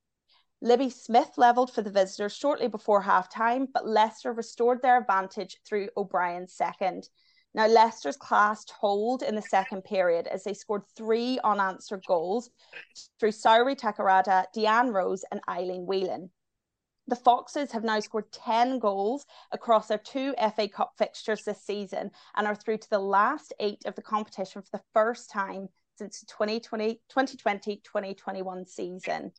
Libby 0.62 0.90
Smith 0.90 1.32
levelled 1.38 1.74
for 1.74 1.82
the 1.82 1.90
visitors 1.90 2.34
shortly 2.34 2.70
before 2.70 3.02
half 3.02 3.30
time, 3.30 3.68
but 3.74 3.86
Leicester 3.86 4.32
restored 4.32 4.82
their 4.82 4.98
advantage 4.98 5.58
through 5.66 5.90
O'Brien's 5.98 6.54
second. 6.54 7.10
Now, 7.54 7.68
Leicester's 7.68 8.18
class 8.18 8.66
hold 8.70 9.22
in 9.22 9.36
the 9.36 9.42
second 9.42 9.84
period 9.84 10.28
as 10.28 10.44
they 10.44 10.54
scored 10.54 10.84
three 10.96 11.38
unanswered 11.44 12.04
goals 12.08 12.50
through 13.20 13.32
Saori 13.32 13.78
Takarada, 13.78 14.46
Deanne 14.56 14.94
Rose, 14.94 15.24
and 15.32 15.42
Aileen 15.48 15.86
Whelan. 15.86 16.32
The 17.08 17.16
Foxes 17.18 17.72
have 17.74 17.84
now 17.84 18.00
scored 18.00 18.32
10 18.32 18.80
goals 18.80 19.26
across 19.52 19.88
their 19.88 19.98
two 19.98 20.34
FA 20.56 20.70
Cup 20.70 20.94
fixtures 20.98 21.44
this 21.44 21.62
season 21.62 22.12
and 22.36 22.48
are 22.48 22.56
through 22.56 22.78
to 22.78 22.90
the 22.90 23.00
last 23.00 23.54
eight 23.60 23.86
of 23.86 23.96
the 23.96 24.02
competition 24.02 24.62
for 24.62 24.70
the 24.72 24.84
first 24.94 25.30
time 25.30 25.68
since 25.98 26.22
the 26.22 26.26
2020 26.28 27.00
2021 27.14 28.66
season. 28.66 29.32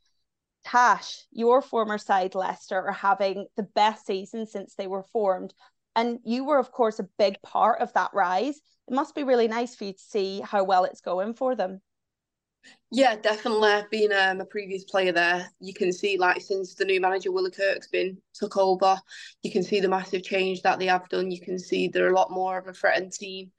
Tash, 0.65 1.27
your 1.31 1.61
former 1.63 1.99
side 1.99 2.35
Leicester 2.35 2.87
are 2.87 2.93
having 2.93 3.47
the 3.57 3.63
best 3.63 4.07
season 4.07 4.47
since 4.47 4.75
they 4.75 4.87
were 4.87 5.03
formed, 5.03 5.55
and 5.97 6.21
you 6.25 6.45
were, 6.45 6.59
of 6.59 6.73
course, 6.73 6.99
a 6.99 7.09
big 7.19 7.41
part 7.43 7.81
of 7.81 7.93
that 7.95 8.13
rise. 8.15 8.61
It 8.89 8.95
must 8.95 9.15
be 9.15 9.25
really 9.25 9.49
nice 9.49 9.75
for 9.75 9.85
you 9.85 9.93
to 9.93 9.99
see 9.99 10.41
how 10.41 10.65
well 10.65 10.85
it's 10.85 11.01
going 11.01 11.35
for 11.35 11.55
them. 11.55 11.81
Yeah, 12.91 13.17
definitely. 13.17 13.83
Being 13.91 14.13
um, 14.13 14.41
a 14.41 14.45
previous 14.45 14.85
player 14.85 15.13
there, 15.13 15.51
you 15.61 15.75
can 15.75 15.93
see 15.93 16.17
like 16.17 16.41
since 16.41 16.75
the 16.75 16.85
new 16.85 17.01
manager 17.01 17.33
Willie 17.33 17.51
Kirk's 17.51 17.89
been 17.89 18.19
took 18.35 18.57
over, 18.57 18.99
you 19.43 19.51
can 19.51 19.63
see 19.63 19.81
the 19.81 19.89
massive 19.89 20.23
change 20.23 20.63
that 20.63 20.79
they 20.79 20.87
have 20.87 21.09
done. 21.09 21.31
You 21.31 21.41
can 21.41 21.59
see 21.59 21.89
they're 21.89 22.13
a 22.13 22.17
lot 22.17 22.31
more 22.31 22.59
of 22.59 22.69
a 22.69 22.73
threatened 22.73 23.13
team. 23.13 23.51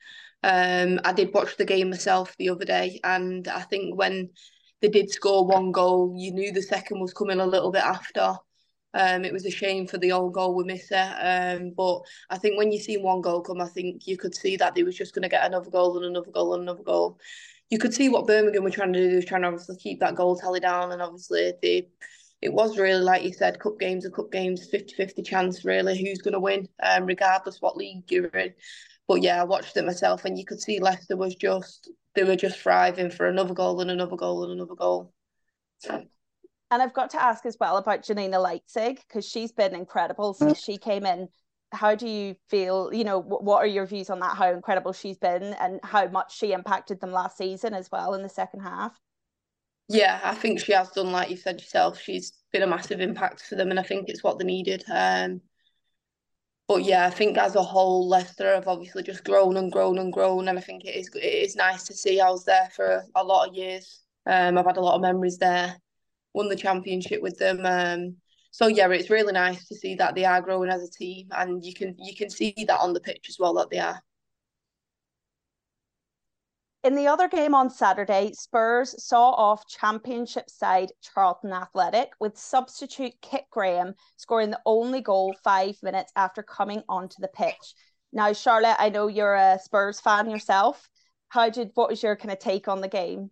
Um, 0.43 0.99
I 1.03 1.11
did 1.13 1.33
watch 1.33 1.57
the 1.57 1.65
game 1.65 1.89
myself 1.89 2.35
the 2.37 2.49
other 2.49 2.65
day, 2.65 2.99
and 3.03 3.47
I 3.47 3.61
think 3.61 3.97
when 3.97 4.29
they 4.81 4.89
did 4.89 5.09
score 5.09 5.45
one 5.45 5.71
goal, 5.71 6.13
you 6.17 6.31
knew 6.31 6.51
the 6.51 6.61
second 6.61 6.99
was 6.99 7.13
coming 7.13 7.39
a 7.39 7.45
little 7.45 7.71
bit 7.71 7.83
after. 7.83 8.35
Um, 8.93 9.25
it 9.25 9.33
was 9.33 9.45
a 9.45 9.51
shame 9.51 9.87
for 9.87 9.97
the 9.97 10.13
old 10.13 10.33
goal 10.33 10.55
we 10.55 10.63
missed 10.63 10.91
it. 10.91 10.95
Um, 10.95 11.71
but 11.75 12.01
I 12.29 12.37
think 12.37 12.57
when 12.57 12.71
you 12.71 12.79
see 12.79 12.95
one 12.97 13.19
goal 13.21 13.41
come, 13.41 13.59
I 13.59 13.67
think 13.67 14.07
you 14.07 14.17
could 14.17 14.33
see 14.33 14.55
that 14.57 14.73
they 14.73 14.83
was 14.83 14.95
just 14.95 15.13
going 15.13 15.23
to 15.23 15.29
get 15.29 15.45
another 15.45 15.69
goal 15.69 15.97
and 15.97 16.05
another 16.05 16.31
goal 16.31 16.53
and 16.53 16.63
another 16.63 16.83
goal. 16.83 17.19
You 17.69 17.79
could 17.79 17.93
see 17.93 18.09
what 18.09 18.27
Birmingham 18.27 18.63
were 18.63 18.69
trying 18.69 18.93
to 18.93 19.09
do, 19.09 19.21
trying 19.21 19.41
to 19.41 19.47
obviously 19.47 19.77
keep 19.77 19.99
that 19.99 20.15
goal 20.15 20.35
tally 20.37 20.59
down. 20.59 20.91
And 20.91 21.01
obviously, 21.01 21.53
they, 21.61 21.89
it 22.41 22.53
was 22.53 22.77
really, 22.77 23.01
like 23.01 23.23
you 23.23 23.33
said, 23.33 23.59
cup 23.59 23.79
games 23.79 24.05
are 24.05 24.11
cup 24.11 24.31
games, 24.31 24.67
50 24.69 24.93
50 24.93 25.21
chance, 25.23 25.65
really, 25.65 25.97
who's 25.97 26.21
going 26.21 26.33
to 26.33 26.39
win, 26.39 26.67
um, 26.83 27.05
regardless 27.05 27.61
what 27.61 27.77
league 27.77 28.11
you're 28.11 28.25
in. 28.27 28.53
But 29.07 29.21
yeah, 29.21 29.41
I 29.41 29.45
watched 29.45 29.77
it 29.77 29.85
myself, 29.85 30.25
and 30.25 30.37
you 30.37 30.45
could 30.45 30.61
see 30.61 30.79
Leicester 30.79 31.17
was 31.17 31.35
just, 31.35 31.89
they 32.13 32.23
were 32.23 32.35
just 32.35 32.59
thriving 32.59 33.09
for 33.09 33.27
another 33.27 33.53
goal 33.53 33.81
and 33.81 33.91
another 33.91 34.15
goal 34.15 34.43
and 34.43 34.53
another 34.53 34.75
goal. 34.75 35.13
And 36.71 36.81
I've 36.81 36.93
got 36.93 37.11
to 37.11 37.21
ask 37.21 37.45
as 37.45 37.57
well 37.59 37.77
about 37.77 38.03
Janina 38.03 38.37
Leitzig 38.37 38.97
because 39.07 39.25
she's 39.27 39.51
been 39.51 39.75
incredible 39.75 40.33
since 40.33 40.59
she 40.59 40.77
came 40.77 41.05
in. 41.05 41.27
How 41.71 41.95
do 41.95 42.07
you 42.07 42.35
feel? 42.49 42.93
You 42.93 43.03
know, 43.03 43.19
what 43.19 43.57
are 43.57 43.67
your 43.67 43.85
views 43.85 44.09
on 44.09 44.19
that? 44.19 44.37
How 44.37 44.51
incredible 44.51 44.93
she's 44.93 45.17
been 45.17 45.43
and 45.43 45.79
how 45.83 46.07
much 46.07 46.37
she 46.37 46.53
impacted 46.53 47.01
them 47.01 47.11
last 47.11 47.37
season 47.37 47.73
as 47.73 47.91
well 47.91 48.13
in 48.13 48.21
the 48.23 48.29
second 48.29 48.61
half? 48.61 48.99
Yeah, 49.87 50.19
I 50.23 50.33
think 50.33 50.59
she 50.59 50.71
has 50.73 50.89
done, 50.91 51.11
like 51.11 51.29
you 51.29 51.37
said 51.37 51.59
yourself, 51.61 51.99
she's 51.99 52.33
been 52.51 52.63
a 52.63 52.67
massive 52.67 53.01
impact 53.01 53.41
for 53.41 53.55
them, 53.55 53.69
and 53.69 53.79
I 53.79 53.83
think 53.83 54.09
it's 54.09 54.23
what 54.23 54.39
they 54.39 54.45
needed. 54.45 54.83
Um, 54.89 55.41
but 56.67 56.83
yeah, 56.83 57.05
I 57.05 57.11
think 57.11 57.37
as 57.37 57.55
a 57.55 57.61
whole, 57.61 58.07
Leicester 58.07 58.55
have 58.55 58.67
obviously 58.67 59.03
just 59.03 59.23
grown 59.23 59.57
and 59.57 59.71
grown 59.71 59.99
and 59.99 60.11
grown, 60.11 60.47
and 60.47 60.57
I 60.57 60.61
think 60.61 60.85
it 60.85 60.95
is 60.95 61.09
it 61.13 61.19
is 61.19 61.55
nice 61.55 61.83
to 61.83 61.93
see. 61.93 62.19
I 62.19 62.29
was 62.29 62.45
there 62.45 62.69
for 62.75 63.03
a 63.13 63.23
lot 63.23 63.47
of 63.47 63.55
years. 63.55 64.01
Um, 64.25 64.57
I've 64.57 64.65
had 64.65 64.77
a 64.77 64.81
lot 64.81 64.95
of 64.95 65.01
memories 65.01 65.37
there 65.37 65.75
won 66.33 66.49
the 66.49 66.55
championship 66.55 67.21
with 67.21 67.37
them. 67.37 67.65
Um, 67.65 68.17
so 68.55 68.67
yeah, 68.67 68.87
it's 68.87 69.09
really 69.09 69.33
nice 69.33 69.67
to 69.67 69.75
see 69.75 69.95
that 69.95 70.15
they 70.15 70.23
are 70.23 70.41
growing 70.41 70.69
as 70.69 70.81
a 70.81 70.89
team, 70.89 71.27
and 71.31 71.61
you 71.61 71.73
can 71.73 71.93
you 71.99 72.15
can 72.15 72.29
see 72.29 72.53
that 72.65 72.79
on 72.79 72.93
the 72.93 73.01
pitch 73.01 73.25
as 73.27 73.35
well 73.37 73.53
that 73.55 73.69
they 73.69 73.79
are. 73.79 74.01
In 76.81 76.95
the 76.95 77.05
other 77.05 77.27
game 77.27 77.53
on 77.53 77.69
Saturday, 77.69 78.31
Spurs 78.31 78.95
saw 79.03 79.31
off 79.31 79.67
Championship 79.67 80.49
side 80.49 80.93
Charlton 81.01 81.51
Athletic 81.51 82.11
with 82.21 82.37
substitute 82.37 83.11
Kit 83.21 83.43
Graham 83.51 83.93
scoring 84.15 84.51
the 84.51 84.61
only 84.65 85.01
goal 85.01 85.35
five 85.43 85.75
minutes 85.83 86.13
after 86.15 86.41
coming 86.41 86.81
onto 86.87 87.17
the 87.19 87.27
pitch. 87.27 87.73
Now, 88.13 88.31
Charlotte, 88.31 88.77
I 88.79 88.87
know 88.87 89.07
you're 89.07 89.35
a 89.35 89.59
Spurs 89.61 89.99
fan 89.99 90.29
yourself. 90.29 90.87
How 91.27 91.49
did 91.49 91.71
what 91.73 91.89
was 91.89 92.01
your 92.01 92.15
kind 92.15 92.31
of 92.31 92.39
take 92.39 92.69
on 92.69 92.79
the 92.79 92.87
game? 92.87 93.31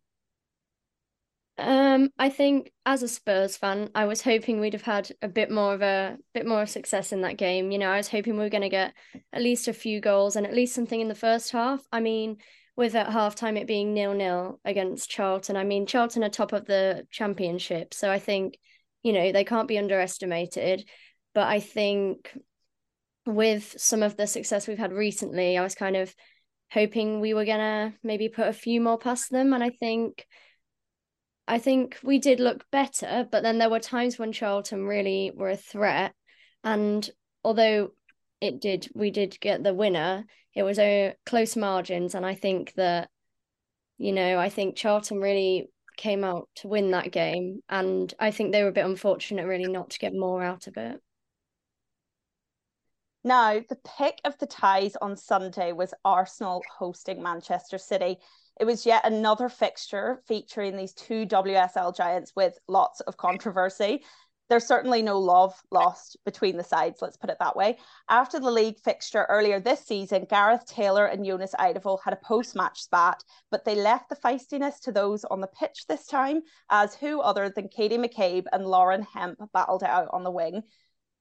Um, 1.58 2.10
I 2.18 2.30
think 2.30 2.72
as 2.86 3.04
a 3.04 3.08
Spurs 3.08 3.58
fan, 3.58 3.90
I 3.94 4.06
was 4.06 4.22
hoping 4.22 4.60
we'd 4.60 4.74
have 4.74 4.82
had 4.82 5.12
a 5.22 5.28
bit 5.28 5.52
more 5.52 5.74
of 5.74 5.82
a 5.84 6.18
bit 6.34 6.48
more 6.48 6.66
success 6.66 7.12
in 7.12 7.22
that 7.22 7.38
game. 7.38 7.72
You 7.72 7.78
know, 7.78 7.92
I 7.92 7.98
was 7.98 8.10
hoping 8.10 8.34
we 8.34 8.44
were 8.44 8.50
going 8.50 8.62
to 8.62 8.70
get 8.70 8.94
at 9.32 9.42
least 9.42 9.68
a 9.68 9.74
few 9.74 10.02
goals 10.02 10.36
and 10.36 10.48
at 10.48 10.54
least 10.54 10.74
something 10.74 11.00
in 11.00 11.10
the 11.10 11.16
first 11.16 11.52
half. 11.52 11.86
I 11.92 12.00
mean, 12.00 12.38
with 12.76 12.96
at 12.96 13.08
halftime 13.08 13.58
it 13.58 13.68
being 13.68 13.94
nil 13.94 14.14
nil 14.14 14.60
against 14.66 15.10
Charlton. 15.10 15.56
I 15.56 15.64
mean, 15.64 15.86
Charlton 15.86 16.24
are 16.24 16.30
top 16.30 16.54
of 16.54 16.66
the 16.66 17.06
championship, 17.12 17.94
so 17.94 18.10
I 18.12 18.20
think 18.20 18.58
you 19.04 19.14
know 19.14 19.32
they 19.32 19.44
can't 19.44 19.68
be 19.68 19.78
underestimated. 19.78 20.88
But 21.36 21.48
I 21.48 21.60
think 21.60 22.36
with 23.26 23.76
some 23.78 24.04
of 24.04 24.18
the 24.18 24.28
success 24.28 24.68
we've 24.68 24.78
had 24.78 24.92
recently, 24.92 25.58
I 25.58 25.64
was 25.64 25.76
kind 25.76 25.96
of 25.96 26.14
hoping 26.72 27.22
we 27.22 27.36
were 27.36 27.46
gonna 27.46 27.94
maybe 28.04 28.28
put 28.28 28.48
a 28.48 28.54
few 28.54 28.82
more 28.82 28.98
past 28.98 29.30
them, 29.30 29.54
and 29.54 29.64
I 29.64 29.70
think 29.70 30.26
I 31.48 31.60
think 31.60 31.98
we 32.04 32.20
did 32.20 32.40
look 32.40 32.66
better, 32.72 33.28
but 33.30 33.44
then 33.44 33.58
there 33.58 33.70
were 33.70 33.80
times 33.80 34.18
when 34.18 34.32
Charlton 34.32 34.86
really 34.86 35.32
were 35.36 35.50
a 35.50 35.58
threat. 35.58 36.14
And 36.64 37.08
although 37.44 37.92
it 38.40 38.62
did, 38.62 38.90
we 38.94 39.12
did 39.12 39.40
get 39.40 39.64
the 39.64 39.74
winner, 39.74 40.26
it 40.54 40.64
was 40.64 40.80
a 40.80 41.16
close 41.26 41.56
margins. 41.58 42.16
And 42.16 42.26
I 42.26 42.36
think 42.36 42.74
that, 42.76 43.10
you 43.98 44.14
know, 44.14 44.40
I 44.40 44.50
think 44.50 44.78
Charlton 44.78 45.20
really 45.20 45.70
came 45.98 46.24
out 46.24 46.48
to 46.56 46.70
win 46.70 46.92
that 46.92 47.12
game. 47.12 47.62
And 47.68 48.14
I 48.20 48.32
think 48.32 48.52
they 48.52 48.64
were 48.64 48.70
a 48.70 48.74
bit 48.74 48.86
unfortunate, 48.86 49.46
really, 49.46 49.72
not 49.72 49.90
to 49.92 50.00
get 50.00 50.14
more 50.14 50.42
out 50.42 50.68
of 50.68 50.78
it. 50.78 51.00
Now, 53.26 53.62
the 53.68 53.78
pick 53.98 54.20
of 54.26 54.38
the 54.38 54.48
ties 54.48 54.96
on 54.98 55.16
Sunday 55.16 55.72
was 55.72 55.94
Arsenal 56.04 56.62
hosting 56.78 57.24
Manchester 57.24 57.78
City. 57.78 58.18
It 58.60 58.66
was 58.66 58.86
yet 58.86 59.06
another 59.06 59.50
fixture 59.50 60.22
featuring 60.28 60.78
these 60.78 60.94
two 60.94 61.26
WSL 61.26 61.96
giants 61.96 62.34
with 62.36 62.58
lots 62.68 63.02
of 63.02 63.18
controversy. 63.18 64.04
There's 64.50 64.68
certainly 64.68 65.02
no 65.02 65.18
love 65.20 65.60
lost 65.72 66.18
between 66.26 66.58
the 66.58 66.64
sides, 66.64 67.02
let's 67.02 67.18
put 67.18 67.32
it 67.32 67.38
that 67.40 67.56
way. 67.56 67.80
After 68.10 68.40
the 68.40 68.52
league 68.52 68.78
fixture 68.78 69.26
earlier 69.28 69.60
this 69.60 69.80
season, 69.84 70.28
Gareth 70.30 70.66
Taylor 70.68 71.08
and 71.08 71.26
Jonas 71.26 71.56
Eidevall 71.60 72.00
had 72.04 72.14
a 72.14 72.18
post 72.18 72.56
match 72.56 72.84
spat, 72.84 73.24
but 73.50 73.66
they 73.66 73.74
left 73.74 74.10
the 74.10 74.16
feistiness 74.16 74.80
to 74.82 74.92
those 74.92 75.24
on 75.26 75.42
the 75.42 75.48
pitch 75.48 75.86
this 75.88 76.06
time, 76.06 76.42
as 76.70 76.94
who 76.94 77.22
other 77.22 77.50
than 77.50 77.70
Katie 77.70 77.98
McCabe 77.98 78.46
and 78.52 78.68
Lauren 78.68 79.02
Hemp 79.02 79.40
battled 79.54 79.82
it 79.82 79.90
out 79.90 80.10
on 80.12 80.24
the 80.24 80.32
wing. 80.32 80.62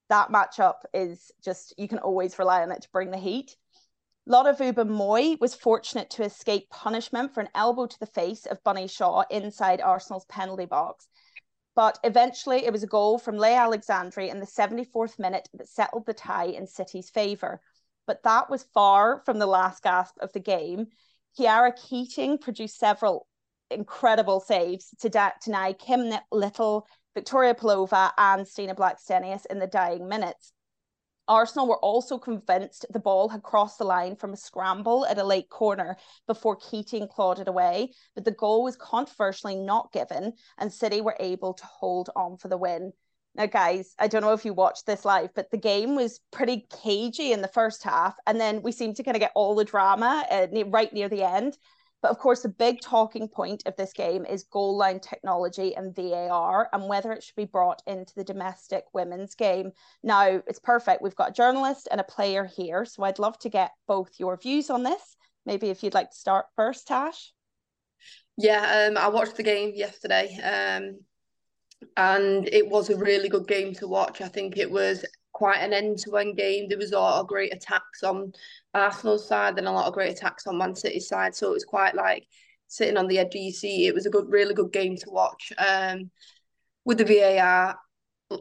That 0.09 0.29
matchup 0.29 0.81
is 0.93 1.31
just, 1.43 1.73
you 1.77 1.87
can 1.87 1.99
always 1.99 2.37
rely 2.37 2.61
on 2.61 2.71
it 2.71 2.83
to 2.83 2.89
bring 2.91 3.09
the 3.09 3.17
heat. 3.17 3.55
Lotte 4.25 4.57
Wubben 4.57 4.87
Moy 4.87 5.35
was 5.41 5.53
fortunate 5.53 6.09
to 6.11 6.23
escape 6.23 6.69
punishment 6.69 7.33
for 7.33 7.41
an 7.41 7.49
elbow 7.53 7.87
to 7.87 7.99
the 7.99 8.05
face 8.05 8.45
of 8.45 8.63
Bunny 8.63 8.87
Shaw 8.87 9.25
inside 9.29 9.81
Arsenal's 9.81 10.23
penalty 10.25 10.65
box. 10.65 11.09
But 11.75 11.99
eventually, 12.05 12.65
it 12.65 12.71
was 12.71 12.83
a 12.83 12.87
goal 12.87 13.17
from 13.17 13.35
Laia 13.35 13.67
Aleixandri 13.67 14.29
in 14.29 14.39
the 14.39 14.45
74th 14.45 15.19
minute 15.19 15.49
that 15.53 15.67
settled 15.67 16.05
the 16.05 16.13
tie 16.13 16.45
in 16.45 16.67
City's 16.67 17.09
favour. 17.09 17.59
But 18.07 18.23
that 18.23 18.49
was 18.49 18.63
far 18.73 19.21
from 19.25 19.39
the 19.39 19.45
last 19.45 19.83
gasp 19.83 20.15
of 20.21 20.31
the 20.31 20.39
game. 20.39 20.87
Khiara 21.37 21.75
Keating 21.75 22.37
produced 22.37 22.79
several 22.79 23.27
incredible 23.69 24.39
saves 24.39 24.93
to 25.01 25.09
deny 25.43 25.73
Kim 25.73 26.13
Little, 26.31 26.87
Victoria 27.13 27.55
Pelova, 27.55 28.11
and 28.17 28.47
Stina 28.47 28.75
Blackstenius 28.75 29.45
in 29.47 29.59
the 29.59 29.67
dying 29.67 30.07
minutes. 30.07 30.53
Arsenal 31.27 31.67
were 31.67 31.79
also 31.79 32.17
convinced 32.17 32.85
the 32.89 32.99
ball 32.99 33.29
had 33.29 33.43
crossed 33.43 33.77
the 33.77 33.85
line 33.85 34.15
from 34.15 34.33
a 34.33 34.37
scramble 34.37 35.05
at 35.05 35.17
a 35.17 35.23
late 35.23 35.49
corner 35.49 35.95
before 36.27 36.57
Keating 36.57 37.07
clawed 37.07 37.39
it 37.39 37.47
away, 37.47 37.93
but 38.13 38.25
the 38.25 38.31
goal 38.31 38.63
was 38.63 38.75
controversially 38.75 39.55
not 39.55 39.91
given, 39.93 40.33
and 40.57 40.71
City 40.71 40.99
were 40.99 41.15
able 41.19 41.53
to 41.53 41.65
hold 41.65 42.09
on 42.15 42.37
for 42.37 42.49
the 42.49 42.57
win. 42.57 42.91
Now, 43.35 43.47
guys, 43.47 43.95
I 43.97 44.07
don't 44.07 44.21
know 44.21 44.33
if 44.33 44.45
you 44.45 44.53
watched 44.53 44.85
this 44.85 45.05
live, 45.05 45.33
but 45.33 45.49
the 45.49 45.57
game 45.57 45.95
was 45.95 46.19
pretty 46.31 46.67
cagey 46.83 47.31
in 47.31 47.41
the 47.41 47.47
first 47.47 47.83
half, 47.83 48.15
and 48.27 48.39
then 48.39 48.61
we 48.61 48.71
seemed 48.71 48.97
to 48.97 49.03
kind 49.03 49.15
of 49.15 49.21
get 49.21 49.31
all 49.33 49.55
the 49.55 49.65
drama 49.65 50.25
uh, 50.29 50.47
right 50.67 50.91
near 50.93 51.09
the 51.09 51.23
end. 51.23 51.57
But 52.03 52.11
of 52.11 52.19
course, 52.19 52.41
the 52.41 52.49
big 52.49 52.81
talking 52.81 53.29
point 53.29 53.63
of 53.65 53.77
this 53.77 53.93
game 53.93 54.25
is 54.25 54.43
goal 54.43 54.75
line 54.75 54.99
technology 54.99 55.73
and 55.73 55.95
VAR 55.95 56.69
and 56.73 56.89
whether 56.89 57.13
it 57.13 57.23
should 57.23 57.37
be 57.37 57.45
brought 57.45 57.81
into 57.87 58.13
the 58.13 58.25
domestic 58.25 58.83
women's 58.93 59.35
game. 59.35 59.71
Now, 60.03 60.41
it's 60.45 60.59
perfect. 60.59 61.01
We've 61.01 61.15
got 61.15 61.29
a 61.29 61.33
journalist 61.33 61.87
and 61.89 62.01
a 62.01 62.03
player 62.03 62.43
here. 62.43 62.83
So 62.83 63.03
I'd 63.03 63.19
love 63.19 63.39
to 63.39 63.49
get 63.49 63.71
both 63.87 64.11
your 64.19 64.35
views 64.35 64.69
on 64.69 64.83
this. 64.83 65.15
Maybe 65.45 65.69
if 65.69 65.81
you'd 65.81 65.93
like 65.93 66.11
to 66.11 66.17
start 66.17 66.47
first, 66.57 66.87
Tash. 66.87 67.31
Yeah, 68.37 68.89
um, 68.89 68.97
I 68.97 69.07
watched 69.07 69.37
the 69.37 69.43
game 69.43 69.71
yesterday. 69.73 70.37
Um, 70.43 70.99
and 71.95 72.49
it 72.49 72.67
was 72.67 72.89
a 72.89 72.97
really 72.97 73.29
good 73.29 73.47
game 73.47 73.73
to 73.75 73.87
watch. 73.87 74.19
I 74.19 74.27
think 74.27 74.57
it 74.57 74.69
was 74.69 75.05
quite 75.33 75.57
an 75.57 75.73
end-to-end 75.73 76.37
game. 76.37 76.69
There 76.69 76.77
was 76.77 76.91
a 76.91 76.99
lot 76.99 77.19
of 77.19 77.27
great 77.27 77.53
attacks 77.53 78.03
on 78.03 78.33
Arsenal's 78.73 79.27
side 79.27 79.57
and 79.57 79.67
a 79.67 79.71
lot 79.71 79.87
of 79.87 79.93
great 79.93 80.11
attacks 80.11 80.47
on 80.47 80.57
Man 80.57 80.75
City's 80.75 81.07
side. 81.07 81.35
So 81.35 81.49
it 81.49 81.53
was 81.53 81.65
quite 81.65 81.95
like 81.95 82.27
sitting 82.67 82.97
on 82.97 83.07
the 83.07 83.19
edge 83.19 83.35
of 83.35 83.41
your 83.41 83.51
seat. 83.51 83.87
It 83.87 83.95
was 83.95 84.05
a 84.05 84.11
good, 84.11 84.25
really 84.29 84.53
good 84.53 84.71
game 84.71 84.95
to 84.97 85.09
watch. 85.09 85.51
Um, 85.57 86.11
with 86.85 86.99
the 86.99 87.05
VAR, 87.05 87.77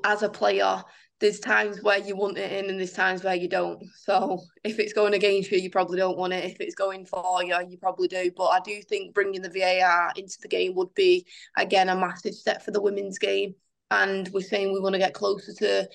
as 0.05 0.23
a 0.23 0.29
player, 0.29 0.83
there's 1.21 1.39
times 1.39 1.83
where 1.83 1.99
you 1.99 2.17
want 2.17 2.37
it 2.37 2.53
in 2.53 2.69
and 2.69 2.79
there's 2.79 2.93
times 2.93 3.23
where 3.23 3.35
you 3.35 3.49
don't. 3.49 3.83
So 3.97 4.41
if 4.65 4.79
it's 4.79 4.93
going 4.93 5.15
against 5.15 5.51
you, 5.51 5.59
you 5.59 5.71
probably 5.71 5.99
don't 5.99 6.19
want 6.19 6.33
it. 6.33 6.45
If 6.45 6.61
it's 6.61 6.75
going 6.75 7.07
for 7.07 7.43
you, 7.45 7.57
you 7.69 7.79
probably 7.79 8.09
do. 8.09 8.31
But 8.37 8.47
I 8.47 8.61
do 8.61 8.83
think 8.83 9.15
bringing 9.15 9.41
the 9.41 9.49
VAR 9.49 10.13
into 10.17 10.37
the 10.43 10.49
game 10.49 10.75
would 10.75 10.93
be, 10.95 11.27
again, 11.57 11.89
a 11.89 11.97
massive 11.97 12.35
step 12.35 12.63
for 12.63 12.73
the 12.73 12.83
women's 12.83 13.19
game 13.19 13.55
and 13.93 14.29
we're 14.33 14.41
saying 14.41 14.73
we 14.73 14.81
want 14.81 14.95
to 14.95 14.99
get 14.99 15.15
closer 15.15 15.53
to 15.53 15.89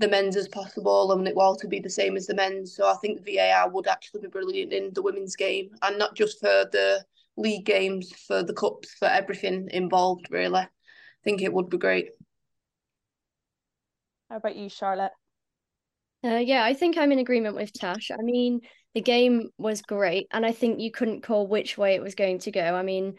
the 0.00 0.08
men's 0.08 0.36
as 0.36 0.48
possible 0.48 1.12
and 1.12 1.28
it 1.28 1.36
will 1.36 1.54
to 1.56 1.68
be 1.68 1.78
the 1.78 1.90
same 1.90 2.16
as 2.16 2.26
the 2.26 2.34
men's. 2.34 2.74
So 2.74 2.86
I 2.86 2.94
think 2.94 3.24
VAR 3.24 3.68
would 3.68 3.86
actually 3.86 4.22
be 4.22 4.28
brilliant 4.28 4.72
in 4.72 4.92
the 4.94 5.02
women's 5.02 5.36
game 5.36 5.70
and 5.82 5.98
not 5.98 6.16
just 6.16 6.40
for 6.40 6.64
the 6.72 7.04
league 7.36 7.66
games, 7.66 8.12
for 8.26 8.42
the 8.42 8.54
cups, 8.54 8.94
for 8.98 9.06
everything 9.06 9.68
involved, 9.72 10.28
really. 10.30 10.60
I 10.60 10.68
think 11.22 11.42
it 11.42 11.52
would 11.52 11.68
be 11.68 11.78
great. 11.78 12.08
How 14.30 14.36
about 14.36 14.56
you, 14.56 14.68
Charlotte? 14.68 15.12
Uh, 16.24 16.36
yeah, 16.36 16.64
I 16.64 16.74
think 16.74 16.96
I'm 16.96 17.12
in 17.12 17.18
agreement 17.18 17.56
with 17.56 17.72
Tash. 17.72 18.10
I 18.10 18.22
mean, 18.22 18.60
the 18.94 19.00
game 19.00 19.50
was 19.58 19.82
great, 19.82 20.28
and 20.30 20.44
I 20.44 20.52
think 20.52 20.80
you 20.80 20.90
couldn't 20.90 21.22
call 21.22 21.46
which 21.46 21.76
way 21.76 21.94
it 21.94 22.02
was 22.02 22.14
going 22.14 22.38
to 22.40 22.50
go. 22.50 22.62
I 22.62 22.82
mean, 22.82 23.14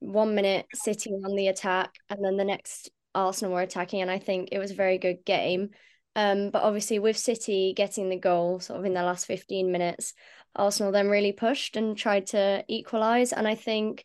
one 0.00 0.34
minute 0.34 0.66
City 0.74 1.10
on 1.10 1.36
the 1.36 1.48
attack, 1.48 1.90
and 2.08 2.24
then 2.24 2.36
the 2.36 2.44
next 2.44 2.90
Arsenal 3.14 3.54
were 3.54 3.62
attacking, 3.62 4.02
and 4.02 4.10
I 4.10 4.18
think 4.18 4.48
it 4.52 4.58
was 4.58 4.70
a 4.70 4.76
very 4.76 4.98
good 4.98 5.24
game. 5.24 5.70
Um, 6.18 6.50
but 6.50 6.64
obviously, 6.64 6.98
with 6.98 7.16
City 7.16 7.72
getting 7.76 8.08
the 8.08 8.18
goal 8.18 8.58
sort 8.58 8.80
of 8.80 8.84
in 8.84 8.92
the 8.92 9.04
last 9.04 9.24
15 9.26 9.70
minutes, 9.70 10.14
Arsenal 10.56 10.90
then 10.90 11.08
really 11.08 11.30
pushed 11.30 11.76
and 11.76 11.96
tried 11.96 12.26
to 12.28 12.64
equalise. 12.66 13.32
And 13.32 13.46
I 13.46 13.54
think 13.54 14.04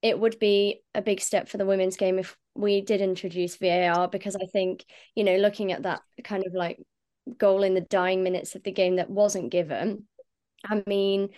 it 0.00 0.16
would 0.16 0.38
be 0.38 0.80
a 0.94 1.02
big 1.02 1.20
step 1.20 1.48
for 1.48 1.58
the 1.58 1.66
women's 1.66 1.96
game 1.96 2.20
if 2.20 2.36
we 2.54 2.82
did 2.82 3.00
introduce 3.00 3.56
VAR, 3.56 4.06
because 4.06 4.36
I 4.36 4.46
think, 4.52 4.84
you 5.16 5.24
know, 5.24 5.38
looking 5.38 5.72
at 5.72 5.82
that 5.82 6.02
kind 6.22 6.46
of 6.46 6.54
like 6.54 6.78
goal 7.36 7.64
in 7.64 7.74
the 7.74 7.80
dying 7.80 8.22
minutes 8.22 8.54
of 8.54 8.62
the 8.62 8.70
game 8.70 8.96
that 8.96 9.10
wasn't 9.10 9.50
given, 9.50 10.04
I 10.64 10.84
mean, 10.86 11.30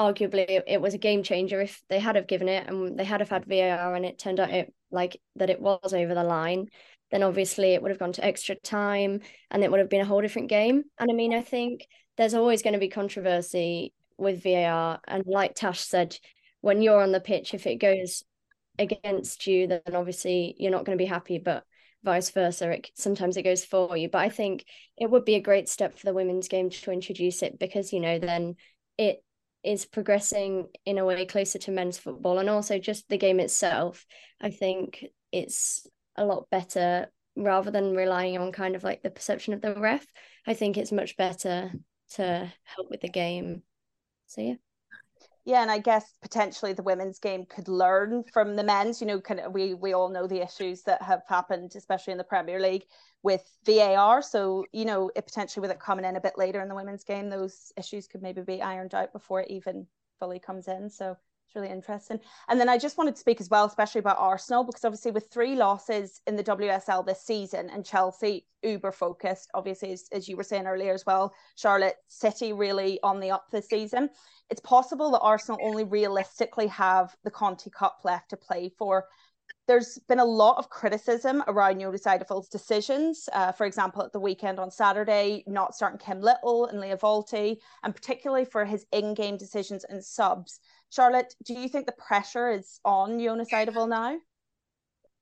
arguably 0.00 0.62
it 0.66 0.80
was 0.80 0.94
a 0.94 0.98
game 0.98 1.22
changer 1.22 1.60
if 1.60 1.82
they 1.90 1.98
had 1.98 2.16
have 2.16 2.28
given 2.28 2.48
it 2.48 2.68
and 2.68 2.98
they 2.98 3.04
had 3.04 3.20
have 3.20 3.28
had 3.28 3.44
VAR 3.44 3.94
and 3.94 4.06
it 4.06 4.18
turned 4.18 4.40
out 4.40 4.48
it 4.48 4.72
like 4.90 5.20
that 5.36 5.50
it 5.50 5.60
was 5.60 5.92
over 5.92 6.14
the 6.14 6.22
line 6.22 6.68
then 7.10 7.22
obviously 7.22 7.74
it 7.74 7.82
would 7.82 7.90
have 7.90 7.98
gone 7.98 8.12
to 8.12 8.24
extra 8.24 8.54
time 8.54 9.20
and 9.50 9.64
it 9.64 9.70
would 9.70 9.80
have 9.80 9.90
been 9.90 10.00
a 10.00 10.06
whole 10.06 10.20
different 10.20 10.48
game. 10.48 10.84
And 10.98 11.10
I 11.10 11.14
mean 11.14 11.34
I 11.34 11.42
think 11.42 11.86
there's 12.16 12.34
always 12.34 12.62
going 12.62 12.74
to 12.74 12.78
be 12.78 12.88
controversy 12.88 13.92
with 14.16 14.42
VAR 14.42 15.00
and 15.06 15.24
like 15.26 15.54
Tash 15.54 15.80
said 15.80 16.18
when 16.60 16.82
you're 16.82 17.02
on 17.02 17.12
the 17.12 17.20
pitch 17.20 17.54
if 17.54 17.66
it 17.66 17.76
goes 17.76 18.24
against 18.78 19.46
you 19.46 19.66
then 19.66 19.80
obviously 19.94 20.54
you're 20.58 20.72
not 20.72 20.84
going 20.84 20.96
to 20.96 21.02
be 21.02 21.08
happy 21.08 21.38
but 21.38 21.64
vice 22.04 22.30
versa 22.30 22.70
it 22.70 22.90
sometimes 22.94 23.36
it 23.36 23.42
goes 23.42 23.64
for 23.64 23.96
you. 23.96 24.08
But 24.08 24.18
I 24.18 24.28
think 24.28 24.64
it 24.96 25.10
would 25.10 25.24
be 25.24 25.34
a 25.34 25.40
great 25.40 25.68
step 25.68 25.98
for 25.98 26.06
the 26.06 26.14
women's 26.14 26.48
game 26.48 26.70
to 26.70 26.92
introduce 26.92 27.42
it 27.42 27.58
because 27.58 27.92
you 27.92 28.00
know 28.00 28.18
then 28.18 28.56
it 28.96 29.22
is 29.64 29.84
progressing 29.84 30.68
in 30.84 30.98
a 30.98 31.04
way 31.04 31.26
closer 31.26 31.58
to 31.58 31.70
men's 31.72 31.98
football 31.98 32.38
and 32.38 32.48
also 32.48 32.78
just 32.78 33.08
the 33.08 33.18
game 33.18 33.40
itself. 33.40 34.06
I 34.40 34.50
think 34.50 35.04
it's 35.32 35.86
a 36.18 36.24
lot 36.24 36.48
better 36.50 37.10
rather 37.36 37.70
than 37.70 37.94
relying 37.94 38.36
on 38.38 38.52
kind 38.52 38.74
of 38.74 38.84
like 38.84 39.02
the 39.02 39.10
perception 39.10 39.54
of 39.54 39.60
the 39.60 39.74
ref 39.74 40.06
i 40.46 40.54
think 40.54 40.76
it's 40.76 40.92
much 40.92 41.16
better 41.16 41.72
to 42.10 42.52
help 42.64 42.90
with 42.90 43.00
the 43.00 43.08
game 43.08 43.62
so 44.26 44.40
yeah 44.40 44.54
yeah, 45.48 45.62
and 45.62 45.70
I 45.70 45.78
guess 45.78 46.12
potentially 46.20 46.74
the 46.74 46.82
women's 46.82 47.18
game 47.18 47.46
could 47.46 47.68
learn 47.68 48.22
from 48.34 48.54
the 48.54 48.62
men's. 48.62 49.00
You 49.00 49.06
know, 49.06 49.18
kind 49.18 49.40
of 49.40 49.50
we 49.54 49.72
we 49.72 49.94
all 49.94 50.10
know 50.10 50.26
the 50.26 50.42
issues 50.42 50.82
that 50.82 51.00
have 51.00 51.22
happened, 51.26 51.72
especially 51.74 52.12
in 52.12 52.18
the 52.18 52.24
Premier 52.24 52.60
League 52.60 52.84
with 53.22 53.50
VAR. 53.64 54.20
So 54.20 54.66
you 54.72 54.84
know, 54.84 55.10
it 55.16 55.24
potentially 55.24 55.62
with 55.62 55.70
it 55.70 55.80
coming 55.80 56.04
in 56.04 56.16
a 56.16 56.20
bit 56.20 56.36
later 56.36 56.60
in 56.60 56.68
the 56.68 56.74
women's 56.74 57.02
game, 57.02 57.30
those 57.30 57.72
issues 57.78 58.06
could 58.06 58.20
maybe 58.20 58.42
be 58.42 58.60
ironed 58.60 58.94
out 58.94 59.10
before 59.14 59.40
it 59.40 59.50
even 59.50 59.86
fully 60.18 60.38
comes 60.38 60.68
in. 60.68 60.90
So 60.90 61.16
it's 61.48 61.56
really 61.56 61.70
interesting. 61.70 62.20
And 62.48 62.60
then 62.60 62.68
I 62.68 62.78
just 62.78 62.98
wanted 62.98 63.14
to 63.14 63.20
speak 63.20 63.40
as 63.40 63.48
well, 63.48 63.64
especially 63.64 64.00
about 64.00 64.18
Arsenal, 64.18 64.64
because 64.64 64.84
obviously 64.84 65.10
with 65.10 65.30
three 65.32 65.56
losses 65.56 66.20
in 66.26 66.36
the 66.36 66.44
WSL 66.44 67.06
this 67.06 67.22
season 67.22 67.70
and 67.70 67.84
Chelsea 67.84 68.46
uber 68.62 68.92
focused, 68.92 69.50
obviously 69.54 69.92
as, 69.92 70.06
as 70.12 70.28
you 70.28 70.36
were 70.36 70.44
saying 70.44 70.66
earlier 70.66 70.92
as 70.92 71.06
well, 71.06 71.32
Charlotte 71.56 71.96
City 72.08 72.52
really 72.52 73.00
on 73.02 73.18
the 73.18 73.30
up 73.30 73.46
this 73.50 73.68
season 73.68 74.10
it's 74.50 74.60
possible 74.60 75.10
that 75.10 75.20
Arsenal 75.20 75.60
only 75.62 75.84
realistically 75.84 76.66
have 76.68 77.14
the 77.24 77.30
Conti 77.30 77.70
Cup 77.70 78.00
left 78.04 78.30
to 78.30 78.36
play 78.36 78.70
for. 78.78 79.06
There's 79.66 79.98
been 80.08 80.18
a 80.18 80.24
lot 80.24 80.56
of 80.56 80.70
criticism 80.70 81.42
around 81.46 81.80
Jonas 81.80 82.04
Eidevall's 82.04 82.48
decisions. 82.48 83.28
Uh, 83.32 83.52
for 83.52 83.66
example, 83.66 84.02
at 84.02 84.12
the 84.12 84.20
weekend 84.20 84.58
on 84.58 84.70
Saturday, 84.70 85.44
not 85.46 85.74
starting 85.74 85.98
Kim 85.98 86.22
Little 86.22 86.66
and 86.66 86.80
Lia 86.80 86.96
Wälti, 86.96 87.58
and 87.82 87.94
particularly 87.94 88.46
for 88.46 88.64
his 88.64 88.86
in-game 88.92 89.36
decisions 89.36 89.84
and 89.84 90.02
subs. 90.02 90.60
Charlotte, 90.90 91.34
do 91.44 91.54
you 91.54 91.68
think 91.68 91.86
the 91.86 91.92
pressure 91.92 92.50
is 92.50 92.80
on 92.84 93.20
Jonas 93.20 93.50
Eidevall 93.52 93.88
now? 93.88 94.16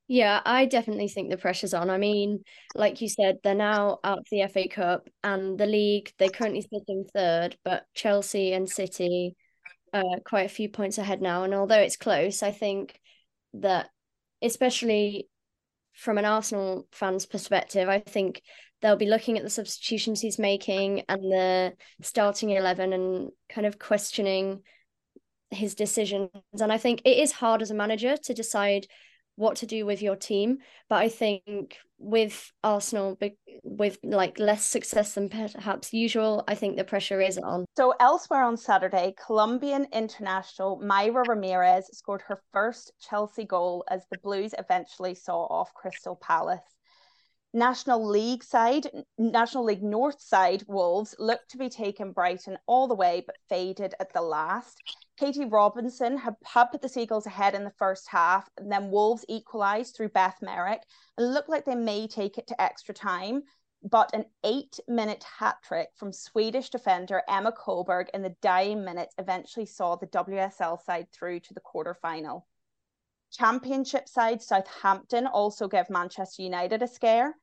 Yeah, 0.09 0.39
I 0.45 0.65
definitely 0.65 1.09
think 1.09 1.29
the 1.29 1.37
pressure's 1.37 1.73
on. 1.73 1.89
I 1.89 1.97
mean, 1.97 2.43
like 2.73 3.01
you 3.01 3.09
said, 3.09 3.39
they're 3.43 3.53
now 3.53 3.99
out 4.05 4.19
of 4.19 4.25
the 4.31 4.47
FA 4.47 4.69
Cup 4.69 5.09
and 5.21 5.57
the 5.57 5.65
league, 5.65 6.11
they 6.17 6.29
currently 6.29 6.61
sit 6.61 6.83
in 6.87 7.05
third, 7.13 7.57
but 7.65 7.83
Chelsea 7.93 8.53
and 8.53 8.69
City 8.69 9.35
are 9.93 10.19
quite 10.25 10.45
a 10.45 10.53
few 10.53 10.69
points 10.69 10.97
ahead 10.97 11.21
now. 11.21 11.43
And 11.43 11.53
although 11.53 11.79
it's 11.79 11.97
close, 11.97 12.41
I 12.41 12.51
think 12.51 12.97
that 13.55 13.89
especially 14.41 15.27
from 15.93 16.17
an 16.17 16.25
Arsenal 16.25 16.87
fan's 16.93 17.25
perspective, 17.25 17.89
I 17.89 17.99
think 17.99 18.41
they'll 18.81 18.95
be 18.95 19.07
looking 19.09 19.37
at 19.37 19.43
the 19.43 19.49
substitutions 19.49 20.21
he's 20.21 20.39
making 20.39 21.03
and 21.09 21.21
the 21.21 21.73
starting 22.01 22.51
11 22.51 22.93
and 22.93 23.31
kind 23.49 23.67
of 23.67 23.77
questioning 23.77 24.61
his 25.51 25.75
decisions. 25.75 26.29
And 26.59 26.71
I 26.71 26.77
think 26.77 27.01
it 27.05 27.17
is 27.17 27.31
hard 27.31 27.61
as 27.61 27.71
a 27.71 27.75
manager 27.75 28.17
to 28.17 28.33
decide 28.33 28.87
what 29.35 29.55
to 29.57 29.65
do 29.67 29.85
with 29.85 30.01
your 30.01 30.15
team. 30.15 30.57
But 30.89 30.95
I 30.95 31.09
think 31.09 31.77
with 31.99 32.51
Arsenal, 32.63 33.17
with 33.63 33.97
like 34.03 34.39
less 34.39 34.65
success 34.65 35.13
than 35.13 35.29
perhaps 35.29 35.93
usual, 35.93 36.43
I 36.47 36.55
think 36.55 36.75
the 36.75 36.83
pressure 36.83 37.21
is 37.21 37.37
on. 37.37 37.65
So 37.77 37.93
elsewhere 37.99 38.43
on 38.43 38.57
Saturday, 38.57 39.13
Colombian 39.25 39.87
international 39.93 40.81
Mayra 40.83 41.27
Ramirez 41.27 41.87
scored 41.93 42.23
her 42.27 42.41
first 42.51 42.91
Chelsea 42.99 43.45
goal 43.45 43.83
as 43.89 44.01
the 44.11 44.17
Blues 44.19 44.53
eventually 44.57 45.15
saw 45.15 45.45
off 45.45 45.73
Crystal 45.73 46.15
Palace. 46.15 46.76
National 47.53 48.05
League 48.05 48.43
side, 48.43 48.87
National 49.17 49.63
League 49.63 49.83
North 49.83 50.21
side 50.21 50.63
Wolves 50.67 51.15
looked 51.17 51.49
to 51.51 51.57
be 51.57 51.69
taking 51.69 52.11
Brighton 52.11 52.57
all 52.67 52.87
the 52.87 52.95
way, 52.95 53.23
but 53.25 53.37
faded 53.47 53.95
at 53.99 54.13
the 54.13 54.21
last. 54.21 54.81
Katie 55.17 55.45
Robinson 55.45 56.17
had, 56.17 56.35
put 56.71 56.81
the 56.81 56.89
Seagulls 56.89 57.25
ahead 57.25 57.55
in 57.55 57.63
the 57.63 57.71
first 57.71 58.07
half, 58.07 58.49
and 58.57 58.71
then 58.71 58.91
Wolves 58.91 59.25
equalised 59.27 59.95
through 59.95 60.09
Beth 60.09 60.37
Merrick 60.41 60.83
and 61.17 61.33
looked 61.33 61.49
like 61.49 61.65
they 61.65 61.75
may 61.75 62.07
take 62.07 62.37
it 62.37 62.47
to 62.47 62.61
extra 62.61 62.93
time. 62.93 63.43
But 63.83 64.13
an 64.13 64.25
eight 64.43 64.79
minute 64.87 65.23
hat 65.23 65.57
trick 65.63 65.89
from 65.95 66.11
Swedish 66.11 66.69
defender 66.69 67.21
Emma 67.29 67.51
Kullberg 67.51 68.09
in 68.13 68.23
the 68.23 68.35
dying 68.41 68.83
minutes 68.83 69.15
eventually 69.17 69.67
saw 69.67 69.95
the 69.95 70.07
WSL 70.07 70.83
side 70.83 71.07
through 71.13 71.39
to 71.41 71.53
the 71.53 71.61
quarter 71.61 71.93
final. 71.93 72.47
Championship 73.31 74.07
side 74.07 74.41
Southampton 74.41 75.27
also 75.27 75.67
gave 75.67 75.89
Manchester 75.89 76.41
United 76.41 76.81
a 76.81 76.87
scare. 76.87 77.35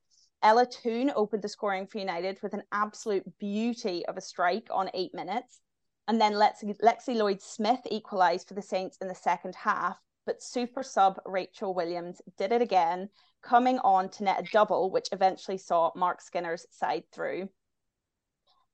Ella 0.42 0.66
Toone 0.66 1.12
opened 1.14 1.42
the 1.42 1.48
scoring 1.48 1.86
for 1.86 1.98
United 1.98 2.38
with 2.42 2.54
an 2.54 2.62
absolute 2.72 3.24
beauty 3.38 4.04
of 4.06 4.16
a 4.16 4.20
strike 4.20 4.68
on 4.70 4.90
eight 4.94 5.14
minutes. 5.14 5.60
And 6.06 6.20
then 6.20 6.34
Lexi, 6.34 6.76
Lexi 6.82 7.16
Lloyd 7.16 7.40
Smith 7.40 7.80
equalised 7.90 8.48
for 8.48 8.54
the 8.54 8.62
Saints 8.62 8.98
in 9.00 9.08
the 9.08 9.14
second 9.14 9.54
half. 9.54 9.98
But 10.26 10.42
super 10.42 10.82
sub 10.82 11.20
Rachel 11.26 11.74
Williams 11.74 12.20
did 12.38 12.52
it 12.52 12.62
again, 12.62 13.10
coming 13.42 13.78
on 13.80 14.08
to 14.10 14.24
net 14.24 14.40
a 14.40 14.50
double, 14.52 14.90
which 14.90 15.08
eventually 15.12 15.58
saw 15.58 15.92
Mark 15.94 16.20
Skinner's 16.20 16.66
side 16.70 17.04
through. 17.12 17.48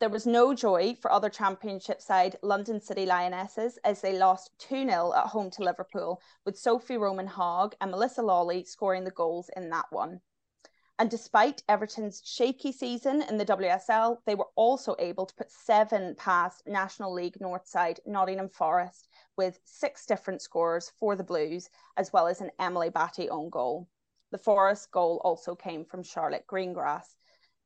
There 0.01 0.09
was 0.09 0.27
no 0.27 0.55
joy 0.55 0.95
for 0.95 1.13
other 1.13 1.29
championship 1.29 2.01
side 2.01 2.37
London 2.41 2.81
City 2.81 3.05
Lionesses 3.05 3.79
as 3.85 4.01
they 4.01 4.17
lost 4.17 4.51
2 4.61 4.87
0 4.87 5.13
at 5.15 5.27
home 5.27 5.51
to 5.51 5.63
Liverpool, 5.63 6.23
with 6.47 6.59
Sophie 6.59 6.95
Román 6.95 7.27
Haug 7.27 7.75
and 7.83 7.91
Melissa 7.91 8.23
Lawley 8.23 8.65
scoring 8.65 9.05
the 9.05 9.11
goals 9.11 9.51
in 9.55 9.69
that 9.69 9.85
one. 9.91 10.23
And 10.99 11.11
despite 11.11 11.63
Everton's 11.69 12.23
shaky 12.25 12.73
season 12.73 13.21
in 13.21 13.37
the 13.37 13.45
WSL, 13.45 14.17
they 14.25 14.35
were 14.35 14.49
also 14.57 14.97
able 14.99 15.27
to 15.27 15.35
put 15.35 15.51
seven 15.51 16.15
past 16.15 16.67
National 16.67 17.13
League 17.13 17.39
North 17.39 17.67
side 17.67 18.01
Nottingham 18.07 18.49
Forest 18.49 19.07
with 19.37 19.61
six 19.67 20.07
different 20.07 20.41
scorers 20.41 20.91
for 20.99 21.15
the 21.15 21.25
Blues, 21.25 21.69
as 21.99 22.11
well 22.11 22.27
as 22.27 22.41
an 22.41 22.53
Emily 22.59 22.89
Batty 22.89 23.29
own 23.29 23.51
goal. 23.51 23.87
The 24.31 24.39
Forest 24.39 24.93
goal 24.93 25.21
also 25.25 25.55
came 25.55 25.85
from 25.85 26.03
Charlotte 26.03 26.47
Greengrass. 26.47 27.17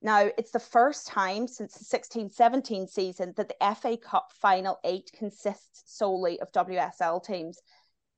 Now, 0.05 0.29
it's 0.37 0.51
the 0.51 0.61
first 0.61 1.07
time 1.07 1.49
since 1.49 1.79
the 1.79 1.85
16 1.85 2.29
17 2.29 2.87
season 2.87 3.33
that 3.39 3.49
the 3.49 3.75
FA 3.75 3.97
Cup 3.97 4.31
final 4.39 4.79
eight 4.85 5.11
consists 5.17 5.83
solely 5.87 6.39
of 6.41 6.53
WSL 6.53 7.25
teams. 7.25 7.59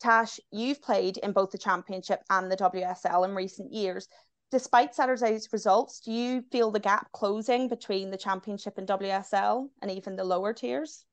Tash, 0.00 0.40
you've 0.50 0.82
played 0.82 1.16
in 1.18 1.30
both 1.30 1.52
the 1.52 1.58
Championship 1.58 2.22
and 2.28 2.50
the 2.50 2.56
WSL 2.56 3.24
in 3.24 3.36
recent 3.36 3.72
years. 3.72 4.08
Despite 4.50 4.96
Saturday's 4.96 5.48
results, 5.52 6.00
do 6.00 6.10
you 6.10 6.42
feel 6.50 6.72
the 6.72 6.80
gap 6.80 7.12
closing 7.12 7.68
between 7.68 8.10
the 8.10 8.18
Championship 8.18 8.78
and 8.78 8.88
WSL 8.88 9.68
and 9.80 9.88
even 9.88 10.16
the 10.16 10.24
lower 10.24 10.52
tiers? 10.52 11.04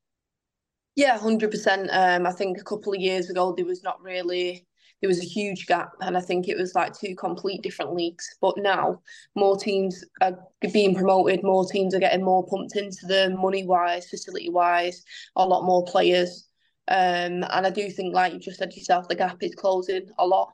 Yeah, 0.96 1.20
100%. 1.20 1.88
Um, 1.92 2.26
I 2.26 2.32
think 2.32 2.58
a 2.58 2.64
couple 2.64 2.94
of 2.94 3.00
years 3.00 3.30
ago, 3.30 3.54
there 3.56 3.66
was 3.66 3.84
not 3.84 4.02
really 4.02 4.66
there 5.04 5.10
was 5.10 5.20
a 5.20 5.26
huge 5.26 5.68
gap 5.68 5.92
and 6.00 6.16
I 6.16 6.22
think 6.22 6.48
it 6.48 6.58
was 6.58 6.76
like 6.76 6.98
two 6.98 7.14
complete 7.14 7.62
different 7.62 7.94
leagues. 7.94 8.38
But 8.40 8.56
now 8.58 9.02
more 9.36 9.58
teams 9.58 10.02
are 10.22 10.40
being 10.72 10.96
promoted, 10.96 11.44
more 11.44 11.70
teams 11.70 11.94
are 11.94 12.00
getting 12.00 12.24
more 12.24 12.48
pumped 12.48 12.78
into 12.78 13.06
them 13.06 13.36
money 13.38 13.66
wise, 13.66 14.10
facility 14.10 14.50
wise, 14.50 15.04
a 15.36 15.46
lot 15.46 15.66
more 15.66 15.84
players. 15.84 16.48
Um, 16.88 17.44
and 17.44 17.68
I 17.68 17.70
do 17.70 17.90
think, 17.90 18.16
like 18.16 18.32
you 18.32 18.40
just 18.40 18.60
said 18.60 18.74
yourself, 18.74 19.10
the 19.10 19.16
gap 19.16 19.44
is 19.44 19.54
closing 19.56 20.08
a 20.20 20.26
lot, 20.26 20.54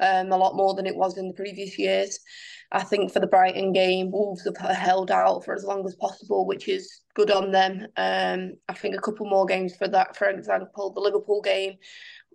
um, 0.00 0.32
a 0.32 0.36
lot 0.36 0.56
more 0.56 0.74
than 0.74 0.86
it 0.86 0.96
was 0.96 1.16
in 1.16 1.28
the 1.28 1.34
previous 1.34 1.78
years. 1.78 2.18
I 2.72 2.82
think 2.82 3.12
for 3.12 3.20
the 3.20 3.28
Brighton 3.28 3.72
game, 3.72 4.10
Wolves 4.10 4.44
have 4.44 4.76
held 4.76 5.12
out 5.12 5.44
for 5.44 5.54
as 5.54 5.62
long 5.62 5.86
as 5.86 5.94
possible, 5.94 6.44
which 6.44 6.68
is 6.68 7.02
good 7.14 7.30
on 7.30 7.52
them. 7.52 7.86
Um, 7.96 8.54
I 8.68 8.74
think 8.74 8.96
a 8.96 9.00
couple 9.00 9.26
more 9.26 9.46
games 9.46 9.76
for 9.76 9.86
that, 9.86 10.16
for 10.16 10.28
example, 10.28 10.92
the 10.92 11.00
Liverpool 11.00 11.40
game, 11.40 11.74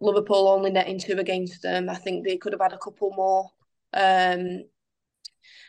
Liverpool 0.02 0.48
only 0.48 0.72
netting 0.72 1.00
two 1.00 1.18
against 1.20 1.62
them. 1.62 1.90
I 1.90 1.96
think 1.96 2.26
they 2.26 2.38
could 2.38 2.54
have 2.54 2.62
had 2.62 2.74
a 2.74 2.78
couple 2.78 3.12
more. 3.16 3.50
Um, 3.94 4.64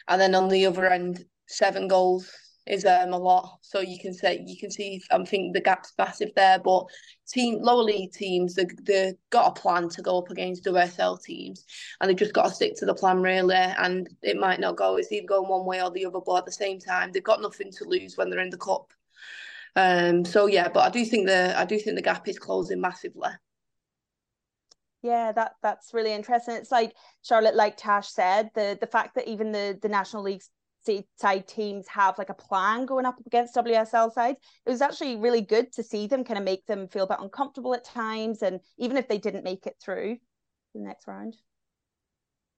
and 0.08 0.20
then 0.20 0.34
on 0.34 0.48
the 0.48 0.66
other 0.66 0.86
end, 0.86 1.24
seven 1.46 1.88
goals 1.88 2.30
is 2.66 2.84
um, 2.84 3.12
a 3.12 3.18
lot. 3.18 3.58
So 3.60 3.80
you 3.80 3.98
can 3.98 4.14
say 4.14 4.42
you 4.46 4.56
can 4.58 4.70
see 4.70 5.02
I 5.10 5.22
think 5.24 5.54
the 5.54 5.60
gap's 5.60 5.92
massive 5.98 6.30
there. 6.34 6.58
But 6.58 6.86
team 7.28 7.60
lower 7.62 7.82
league 7.82 8.12
teams 8.12 8.54
they 8.54 8.66
they 8.82 9.14
got 9.30 9.56
a 9.56 9.60
plan 9.60 9.88
to 9.90 10.02
go 10.02 10.18
up 10.18 10.30
against 10.30 10.64
the 10.64 10.70
WSL 10.70 11.22
teams, 11.22 11.64
and 12.00 12.08
they've 12.08 12.16
just 12.16 12.34
got 12.34 12.48
to 12.48 12.54
stick 12.54 12.76
to 12.76 12.86
the 12.86 12.94
plan 12.94 13.20
really. 13.22 13.54
And 13.54 14.08
it 14.22 14.36
might 14.36 14.60
not 14.60 14.76
go. 14.76 14.96
It's 14.96 15.12
either 15.12 15.26
going 15.26 15.48
one 15.48 15.66
way 15.66 15.82
or 15.82 15.90
the 15.90 16.06
other. 16.06 16.20
But 16.24 16.38
at 16.38 16.44
the 16.46 16.52
same 16.52 16.78
time, 16.78 17.12
they've 17.12 17.22
got 17.22 17.42
nothing 17.42 17.70
to 17.72 17.84
lose 17.84 18.16
when 18.16 18.30
they're 18.30 18.40
in 18.40 18.50
the 18.50 18.58
cup. 18.58 18.92
Um. 19.76 20.24
So 20.24 20.46
yeah, 20.46 20.68
but 20.68 20.84
I 20.84 20.90
do 20.90 21.04
think 21.04 21.26
the 21.26 21.58
I 21.58 21.64
do 21.64 21.78
think 21.78 21.96
the 21.96 22.02
gap 22.02 22.28
is 22.28 22.38
closing 22.38 22.80
massively. 22.80 23.30
Yeah, 25.02 25.32
that 25.32 25.54
that's 25.62 25.92
really 25.92 26.12
interesting. 26.12 26.54
It's 26.54 26.70
like 26.70 26.94
Charlotte, 27.22 27.56
like 27.56 27.76
Tash 27.76 28.08
said, 28.08 28.50
the 28.54 28.78
the 28.80 28.86
fact 28.86 29.16
that 29.16 29.28
even 29.28 29.50
the 29.50 29.78
the 29.82 29.88
National 29.88 30.22
League 30.22 30.42
side 31.16 31.46
teams 31.46 31.86
have 31.88 32.18
like 32.18 32.28
a 32.28 32.34
plan 32.34 32.86
going 32.86 33.06
up 33.06 33.16
against 33.26 33.54
WSL 33.54 34.12
sides. 34.12 34.38
It 34.66 34.70
was 34.70 34.80
actually 34.80 35.16
really 35.16 35.40
good 35.40 35.72
to 35.74 35.82
see 35.82 36.06
them 36.06 36.24
kind 36.24 36.38
of 36.38 36.44
make 36.44 36.66
them 36.66 36.88
feel 36.88 37.04
a 37.04 37.08
bit 37.08 37.18
uncomfortable 37.20 37.74
at 37.74 37.84
times, 37.84 38.42
and 38.42 38.60
even 38.78 38.96
if 38.96 39.08
they 39.08 39.18
didn't 39.18 39.44
make 39.44 39.66
it 39.66 39.76
through 39.82 40.18
the 40.74 40.80
next 40.80 41.06
round. 41.06 41.36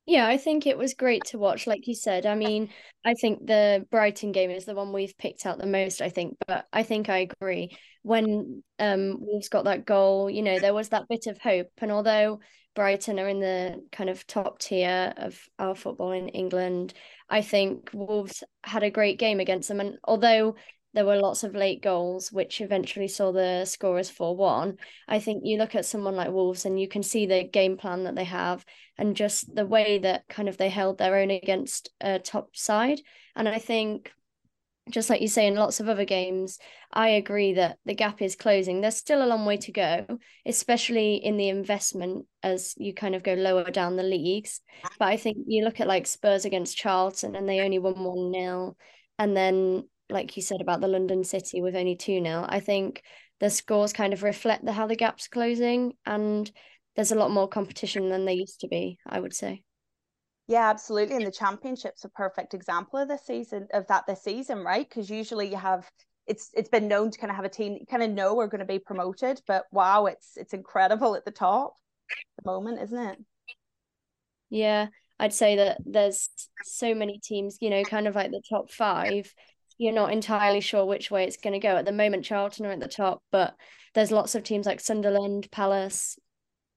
Yeah, 0.06 0.26
I 0.26 0.36
think 0.36 0.66
it 0.66 0.76
was 0.76 0.92
great 0.94 1.24
to 1.26 1.38
watch, 1.38 1.66
like 1.66 1.86
you 1.86 1.94
said. 1.94 2.26
I 2.26 2.34
mean, 2.34 2.68
I 3.06 3.14
think 3.14 3.46
the 3.46 3.86
Brighton 3.90 4.32
game 4.32 4.50
is 4.50 4.66
the 4.66 4.74
one 4.74 4.92
we've 4.92 5.16
picked 5.16 5.46
out 5.46 5.58
the 5.58 5.66
most, 5.66 6.02
I 6.02 6.10
think, 6.10 6.36
but 6.46 6.66
I 6.72 6.82
think 6.82 7.08
I 7.08 7.18
agree. 7.18 7.76
When 8.02 8.62
um 8.78 9.16
Wolves 9.20 9.48
got 9.48 9.64
that 9.64 9.86
goal, 9.86 10.28
you 10.28 10.42
know, 10.42 10.58
there 10.58 10.74
was 10.74 10.90
that 10.90 11.08
bit 11.08 11.26
of 11.26 11.38
hope. 11.38 11.68
And 11.78 11.90
although 11.90 12.40
Brighton 12.74 13.18
are 13.18 13.28
in 13.28 13.40
the 13.40 13.82
kind 13.92 14.10
of 14.10 14.26
top 14.26 14.58
tier 14.58 15.14
of 15.16 15.40
our 15.58 15.74
football 15.74 16.12
in 16.12 16.28
England, 16.28 16.92
I 17.30 17.40
think 17.40 17.88
Wolves 17.94 18.42
had 18.62 18.82
a 18.82 18.90
great 18.90 19.18
game 19.18 19.40
against 19.40 19.68
them. 19.68 19.80
And 19.80 19.96
although 20.04 20.56
there 20.94 21.04
were 21.04 21.16
lots 21.16 21.42
of 21.42 21.54
late 21.54 21.82
goals, 21.82 22.32
which 22.32 22.60
eventually 22.60 23.08
saw 23.08 23.32
the 23.32 23.64
score 23.64 23.98
as 23.98 24.08
4 24.08 24.36
1. 24.36 24.78
I 25.08 25.18
think 25.18 25.42
you 25.44 25.58
look 25.58 25.74
at 25.74 25.84
someone 25.84 26.14
like 26.14 26.30
Wolves 26.30 26.64
and 26.64 26.80
you 26.80 26.88
can 26.88 27.02
see 27.02 27.26
the 27.26 27.42
game 27.42 27.76
plan 27.76 28.04
that 28.04 28.14
they 28.14 28.24
have 28.24 28.64
and 28.96 29.16
just 29.16 29.52
the 29.52 29.66
way 29.66 29.98
that 29.98 30.28
kind 30.28 30.48
of 30.48 30.56
they 30.56 30.68
held 30.68 30.98
their 30.98 31.16
own 31.16 31.30
against 31.30 31.90
a 32.00 32.20
top 32.20 32.56
side. 32.56 33.00
And 33.34 33.48
I 33.48 33.58
think, 33.58 34.12
just 34.88 35.10
like 35.10 35.20
you 35.20 35.26
say 35.26 35.48
in 35.48 35.56
lots 35.56 35.80
of 35.80 35.88
other 35.88 36.04
games, 36.04 36.60
I 36.92 37.08
agree 37.08 37.54
that 37.54 37.78
the 37.84 37.94
gap 37.94 38.22
is 38.22 38.36
closing. 38.36 38.80
There's 38.80 38.96
still 38.96 39.24
a 39.24 39.26
long 39.26 39.46
way 39.46 39.56
to 39.56 39.72
go, 39.72 40.06
especially 40.46 41.16
in 41.16 41.36
the 41.36 41.48
investment 41.48 42.26
as 42.44 42.74
you 42.76 42.94
kind 42.94 43.16
of 43.16 43.24
go 43.24 43.34
lower 43.34 43.68
down 43.70 43.96
the 43.96 44.04
leagues. 44.04 44.60
But 45.00 45.08
I 45.08 45.16
think 45.16 45.38
you 45.48 45.64
look 45.64 45.80
at 45.80 45.88
like 45.88 46.06
Spurs 46.06 46.44
against 46.44 46.76
Charlton 46.76 47.34
and 47.34 47.48
they 47.48 47.60
only 47.60 47.80
won 47.80 48.04
1 48.04 48.32
0. 48.32 48.76
And 49.18 49.36
then 49.36 49.88
like 50.10 50.36
you 50.36 50.42
said 50.42 50.60
about 50.60 50.80
the 50.80 50.88
London 50.88 51.24
City 51.24 51.60
with 51.60 51.74
only 51.74 51.96
2 51.96 52.22
0, 52.22 52.46
I 52.48 52.60
think 52.60 53.02
the 53.40 53.50
scores 53.50 53.92
kind 53.92 54.12
of 54.12 54.22
reflect 54.22 54.64
the 54.64 54.72
how 54.72 54.86
the 54.86 54.96
gap's 54.96 55.28
closing 55.28 55.94
and 56.06 56.50
there's 56.96 57.12
a 57.12 57.16
lot 57.16 57.30
more 57.30 57.48
competition 57.48 58.08
than 58.08 58.24
there 58.24 58.34
used 58.34 58.60
to 58.60 58.68
be, 58.68 58.98
I 59.06 59.20
would 59.20 59.34
say. 59.34 59.62
Yeah, 60.46 60.68
absolutely. 60.68 61.16
And 61.16 61.26
the 61.26 61.32
championship's 61.32 62.04
a 62.04 62.10
perfect 62.10 62.54
example 62.54 63.00
of 63.00 63.08
this 63.08 63.26
season 63.26 63.66
of 63.72 63.86
that 63.88 64.06
this 64.06 64.22
season, 64.22 64.58
right? 64.58 64.88
Because 64.88 65.08
usually 65.10 65.48
you 65.48 65.56
have 65.56 65.90
it's 66.26 66.50
it's 66.54 66.68
been 66.68 66.88
known 66.88 67.10
to 67.10 67.18
kind 67.18 67.30
of 67.30 67.36
have 67.36 67.44
a 67.44 67.50
team 67.50 67.72
that 67.72 67.80
you 67.80 67.86
kind 67.86 68.02
of 68.02 68.10
know 68.10 68.34
we're 68.34 68.46
going 68.46 68.60
to 68.60 68.64
be 68.64 68.78
promoted, 68.78 69.40
but 69.46 69.64
wow, 69.72 70.06
it's 70.06 70.36
it's 70.36 70.52
incredible 70.52 71.14
at 71.16 71.24
the 71.24 71.30
top 71.30 71.74
at 72.10 72.44
the 72.44 72.50
moment, 72.50 72.80
isn't 72.82 72.98
it? 72.98 73.18
Yeah, 74.50 74.88
I'd 75.18 75.34
say 75.34 75.56
that 75.56 75.78
there's 75.84 76.28
so 76.62 76.94
many 76.94 77.18
teams, 77.18 77.58
you 77.60 77.70
know, 77.70 77.82
kind 77.82 78.06
of 78.06 78.14
like 78.14 78.30
the 78.30 78.42
top 78.48 78.70
five 78.70 79.32
you're 79.78 79.92
not 79.92 80.12
entirely 80.12 80.60
sure 80.60 80.84
which 80.84 81.10
way 81.10 81.24
it's 81.24 81.36
going 81.36 81.52
to 81.52 81.58
go. 81.58 81.76
At 81.76 81.84
the 81.84 81.92
moment, 81.92 82.24
Charlton 82.24 82.66
are 82.66 82.72
at 82.72 82.80
the 82.80 82.88
top, 82.88 83.22
but 83.32 83.54
there's 83.94 84.12
lots 84.12 84.34
of 84.34 84.42
teams 84.42 84.66
like 84.66 84.80
Sunderland, 84.80 85.50
Palace, 85.50 86.18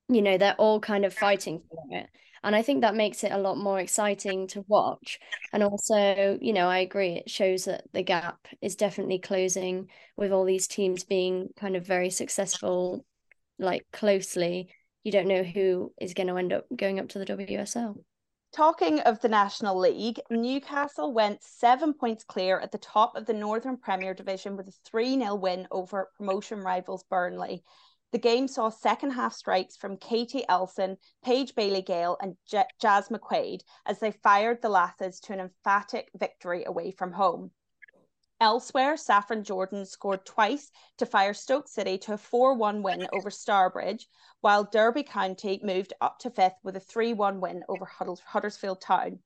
you 0.10 0.22
know, 0.22 0.38
they're 0.38 0.56
all 0.56 0.80
kind 0.80 1.06
of 1.06 1.14
fighting 1.14 1.62
for 1.70 1.84
it. 1.98 2.08
And 2.44 2.56
I 2.56 2.62
think 2.62 2.82
that 2.82 2.96
makes 2.96 3.24
it 3.24 3.32
a 3.32 3.38
lot 3.38 3.58
more 3.58 3.80
exciting 3.80 4.48
to 4.50 4.64
watch. 4.68 5.20
And 5.52 5.64
also, 5.64 6.38
you 6.40 6.54
know, 6.54 6.70
I 6.70 6.80
agree, 6.80 7.14
it 7.14 7.30
shows 7.30 7.66
that 7.66 7.84
the 7.94 8.04
gap 8.04 8.48
is 8.62 8.76
definitely 8.76 9.20
closing 9.20 9.90
with 10.16 10.32
all 10.32 10.46
these 10.46 10.68
teams 10.68 11.04
being 11.04 11.50
kind 11.58 11.76
of 11.76 11.86
very 11.86 12.10
successful, 12.10 13.06
like 13.60 13.86
closely. 13.92 14.70
You 15.04 15.12
don't 15.12 15.28
know 15.28 15.44
who 15.44 15.94
is 16.00 16.14
going 16.14 16.28
to 16.28 16.38
end 16.38 16.54
up 16.54 16.66
going 16.76 17.00
up 17.00 17.10
to 17.10 17.20
the 17.20 17.26
WSL. 17.26 17.96
Talking 18.58 19.02
of 19.02 19.22
the 19.22 19.30
National 19.30 19.78
League, 19.78 20.20
Newcastle 20.32 21.13
went 21.13 21.43
seven 21.43 21.93
points 21.93 22.24
clear 22.24 22.60
at 22.60 22.72
the 22.72 22.80
top 22.80 23.15
of 23.15 23.28
the 23.28 23.34
Northern 23.36 23.78
Premier 23.78 24.15
Division 24.15 24.58
with 24.58 24.67
a 24.67 24.74
3 24.84 25.20
0 25.20 25.36
win 25.36 25.67
over 25.70 26.10
promotion 26.17 26.62
rivals 26.62 27.04
Burnley. 27.04 27.63
The 28.12 28.17
game 28.17 28.48
saw 28.48 28.70
second 28.70 29.12
half 29.12 29.34
strikes 29.34 29.78
from 29.78 29.98
Katie 29.98 30.43
Elson, 30.50 30.98
Paige 31.24 31.54
Bailey 31.54 31.84
Gayle, 31.84 32.17
and 32.20 32.36
J- 32.48 32.65
Jazz 32.82 33.10
McQuade 33.10 33.62
as 33.86 34.00
they 34.00 34.10
fired 34.12 34.63
the 34.63 34.70
Lathas 34.70 35.20
to 35.26 35.34
an 35.34 35.39
emphatic 35.39 36.10
victory 36.15 36.63
away 36.65 36.89
from 36.89 37.12
home. 37.12 37.52
Elsewhere, 38.39 38.97
Saffron 38.97 39.43
Jordan 39.43 39.84
scored 39.84 40.23
twice 40.23 40.71
to 40.97 41.08
fire 41.08 41.34
Stoke 41.34 41.67
City 41.67 41.97
to 41.97 42.13
a 42.13 42.17
4 42.19 42.54
1 42.54 42.84
win 42.84 43.08
over 43.12 43.32
Stourbridge, 43.32 44.08
while 44.41 44.63
Derby 44.63 45.02
County 45.02 45.60
moved 45.63 45.93
up 46.02 46.19
to 46.19 46.30
fifth 46.30 46.60
with 46.62 46.76
a 46.76 46.80
3 46.80 47.13
1 47.13 47.41
win 47.41 47.63
over 47.67 47.86
Huddersfield 47.86 48.80
Town. 48.80 49.23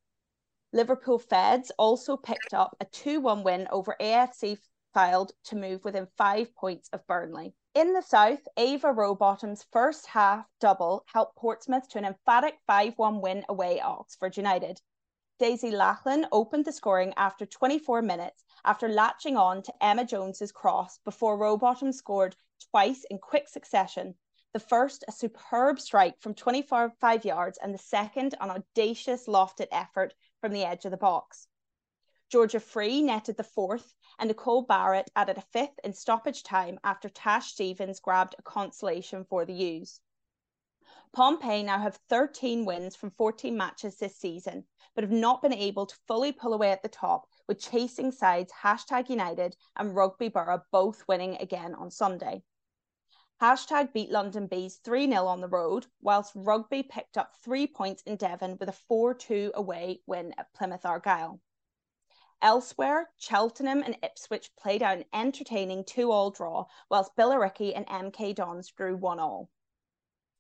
Liverpool 0.72 1.20
Feds 1.20 1.72
also 1.78 2.16
picked 2.16 2.54
up 2.54 2.78
a 2.80 2.86
2 2.86 3.20
1 3.20 3.44
win 3.44 3.68
over 3.70 3.98
AFC 4.00 4.58
Fylde 4.96 5.34
to 5.44 5.58
move 5.58 5.84
within 5.84 6.08
five 6.18 6.56
points 6.56 6.88
of 6.94 7.06
Burnley. 7.06 7.54
In 7.74 7.92
the 7.92 8.02
south, 8.02 8.48
Ava 8.56 8.94
Rowbottom's 8.94 9.66
first 9.74 10.06
half 10.08 10.46
double 10.62 11.04
helped 11.08 11.36
Portsmouth 11.36 11.90
to 11.90 11.98
an 11.98 12.06
emphatic 12.06 12.58
5 12.66 12.98
1 12.98 13.20
win 13.20 13.44
away 13.50 13.82
at 13.82 13.86
Oxford 13.86 14.38
United. 14.38 14.80
Daisy 15.42 15.72
Lachlan 15.72 16.28
opened 16.32 16.66
the 16.66 16.72
scoring 16.72 17.16
after 17.18 17.48
24 17.48 18.04
minutes 18.04 18.44
after 18.64 18.88
latching 18.88 19.38
on 19.38 19.64
to 19.64 19.74
Emma 19.84 20.06
Jones's 20.06 20.52
cross 20.52 21.00
before 21.00 21.36
Rowbottom 21.36 21.92
scored 21.94 22.36
twice 22.70 23.06
in 23.10 23.18
quick 23.18 23.50
succession. 23.50 24.14
The 24.54 24.60
first, 24.60 25.04
a 25.08 25.12
superb 25.12 25.80
strike 25.80 26.22
from 26.22 26.36
25 26.36 27.26
yards, 27.26 27.58
and 27.58 27.74
the 27.74 27.80
second, 27.80 28.36
an 28.40 28.52
audacious 28.52 29.26
lofted 29.26 29.68
effort 29.72 30.14
from 30.42 30.52
the 30.54 30.64
edge 30.64 30.86
of 30.86 30.92
the 30.92 30.98
box. 30.98 31.48
Georgia 32.30 32.60
Free 32.60 33.02
netted 33.02 33.38
the 33.38 33.44
fourth, 33.44 33.96
and 34.20 34.28
Nicole 34.28 34.62
Barrett 34.62 35.10
added 35.16 35.40
a 35.40 35.42
fifth 35.42 35.80
in 35.84 35.94
stoppage 35.94 36.44
time 36.44 36.80
after 36.84 37.10
Tash 37.10 37.54
Stevens 37.54 38.00
grabbed 38.00 38.36
a 38.38 38.44
consolation 38.44 39.26
for 39.26 39.44
the 39.44 39.54
U's. 39.54 40.02
Pompey 41.14 41.62
now 41.62 41.78
have 41.78 41.98
13 42.08 42.64
wins 42.64 42.96
from 42.96 43.12
14 43.12 43.58
matches 43.58 43.98
this 43.98 44.16
season, 44.16 44.66
but 44.96 45.04
have 45.04 45.12
not 45.12 45.42
been 45.42 45.54
able 45.54 45.86
to 45.86 46.00
fully 46.08 46.32
pull 46.32 46.54
away 46.54 46.72
at 46.72 46.82
the 46.82 46.88
top, 46.88 47.28
with 47.48 47.60
chasing 47.60 48.14
sides 48.14 48.54
Hashtag 48.64 49.10
United 49.10 49.58
and 49.76 49.94
Rugby 49.94 50.30
Borough 50.30 50.64
both 50.72 51.06
winning 51.10 51.36
again 51.42 51.76
on 51.76 51.92
Sunday. 51.92 52.44
Hashtag 53.42 53.92
beat 53.92 54.10
London 54.10 54.48
Bees 54.48 54.78
3 54.78 55.10
0 55.10 55.26
on 55.28 55.42
the 55.42 55.50
road, 55.50 55.88
whilst 56.00 56.32
Rugby 56.34 56.82
picked 56.82 57.18
up 57.18 57.36
three 57.36 57.68
points 57.68 58.02
in 58.04 58.16
Devon 58.16 58.56
with 58.58 58.70
a 58.70 58.72
4 58.88 59.14
2 59.14 59.52
away 59.54 60.02
win 60.06 60.34
at 60.38 60.54
Plymouth 60.54 60.86
Argyle. 60.86 61.42
Elsewhere, 62.42 63.12
Cheltenham 63.18 63.84
and 63.84 63.98
Ipswich 64.02 64.56
played 64.56 64.82
out 64.82 65.00
an 65.00 65.06
entertaining 65.12 65.84
2 65.84 66.10
all 66.10 66.32
draw, 66.32 66.68
whilst 66.90 67.18
Billericay 67.18 67.76
and 67.76 67.86
MK 67.88 68.34
Dons 68.34 68.72
drew 68.72 68.96
1 68.96 69.20
all. 69.20 69.50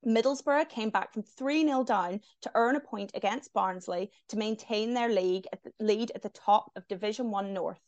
Middlesbrough 0.03 0.67
came 0.67 0.89
back 0.89 1.13
from 1.13 1.21
3 1.21 1.61
0 1.63 1.83
down 1.83 2.21
to 2.41 2.51
earn 2.55 2.75
a 2.75 2.79
point 2.79 3.11
against 3.13 3.53
Barnsley 3.53 4.11
to 4.29 4.37
maintain 4.37 4.95
their 4.95 5.09
league 5.09 5.47
at 5.53 5.61
the, 5.61 5.71
lead 5.79 6.11
at 6.15 6.23
the 6.23 6.29
top 6.29 6.71
of 6.75 6.87
Division 6.87 7.29
1 7.29 7.53
North. 7.53 7.81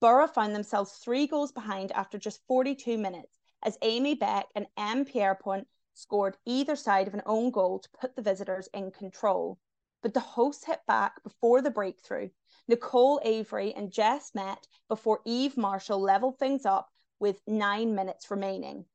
Borough 0.00 0.26
found 0.26 0.52
themselves 0.52 0.98
three 0.98 1.28
goals 1.28 1.52
behind 1.52 1.92
after 1.92 2.18
just 2.18 2.44
42 2.48 2.98
minutes 2.98 3.38
as 3.62 3.78
Amy 3.82 4.14
Beck 4.14 4.46
and 4.56 4.66
M. 4.76 5.04
Pierrepoint 5.04 5.66
scored 5.94 6.36
either 6.44 6.74
side 6.74 7.06
of 7.06 7.14
an 7.14 7.22
own 7.24 7.52
goal 7.52 7.78
to 7.78 7.90
put 7.90 8.16
the 8.16 8.22
visitors 8.22 8.68
in 8.74 8.90
control. 8.90 9.58
But 10.02 10.14
the 10.14 10.20
hosts 10.20 10.64
hit 10.64 10.80
back 10.86 11.22
before 11.22 11.62
the 11.62 11.70
breakthrough. 11.70 12.30
Nicole 12.66 13.20
Avery 13.24 13.72
and 13.74 13.92
Jess 13.92 14.34
met 14.34 14.66
before 14.88 15.20
Eve 15.24 15.56
Marshall 15.56 16.00
levelled 16.00 16.38
things 16.38 16.66
up 16.66 16.92
with 17.20 17.40
nine 17.46 17.94
minutes 17.94 18.30
remaining. 18.30 18.86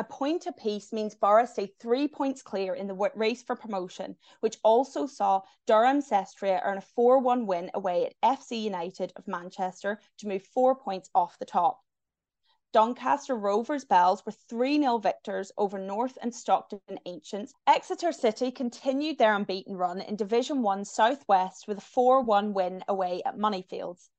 A 0.00 0.04
point 0.04 0.46
apiece 0.46 0.92
means 0.92 1.16
Borough 1.16 1.44
stayed 1.44 1.76
three 1.80 2.06
points 2.06 2.40
clear 2.40 2.72
in 2.72 2.86
the 2.86 2.94
race 3.16 3.42
for 3.42 3.56
promotion, 3.56 4.16
which 4.38 4.60
also 4.62 5.08
saw 5.08 5.42
Durham 5.66 6.00
Cestria 6.00 6.60
earn 6.62 6.78
a 6.78 6.80
4 6.80 7.18
1 7.18 7.46
win 7.46 7.68
away 7.74 8.06
at 8.06 8.20
FC 8.22 8.62
United 8.62 9.12
of 9.16 9.26
Manchester 9.26 10.00
to 10.18 10.28
move 10.28 10.46
four 10.46 10.76
points 10.76 11.10
off 11.16 11.36
the 11.40 11.44
top. 11.44 11.82
Doncaster 12.70 13.34
Rovers 13.34 13.84
Belles 13.84 14.24
were 14.24 14.30
3 14.30 14.78
0 14.78 14.98
victors 14.98 15.50
over 15.58 15.80
Norton 15.80 16.18
and 16.22 16.32
Stockton 16.32 17.00
Ancients. 17.04 17.52
Exeter 17.66 18.12
City 18.12 18.52
continued 18.52 19.18
their 19.18 19.34
unbeaten 19.34 19.76
run 19.76 20.00
in 20.00 20.14
Division 20.14 20.62
1 20.62 20.84
Southwest 20.84 21.66
with 21.66 21.78
a 21.78 21.80
4 21.80 22.20
1 22.20 22.52
win 22.52 22.84
away 22.86 23.20
at 23.24 23.36
Moneyfields. 23.36 24.10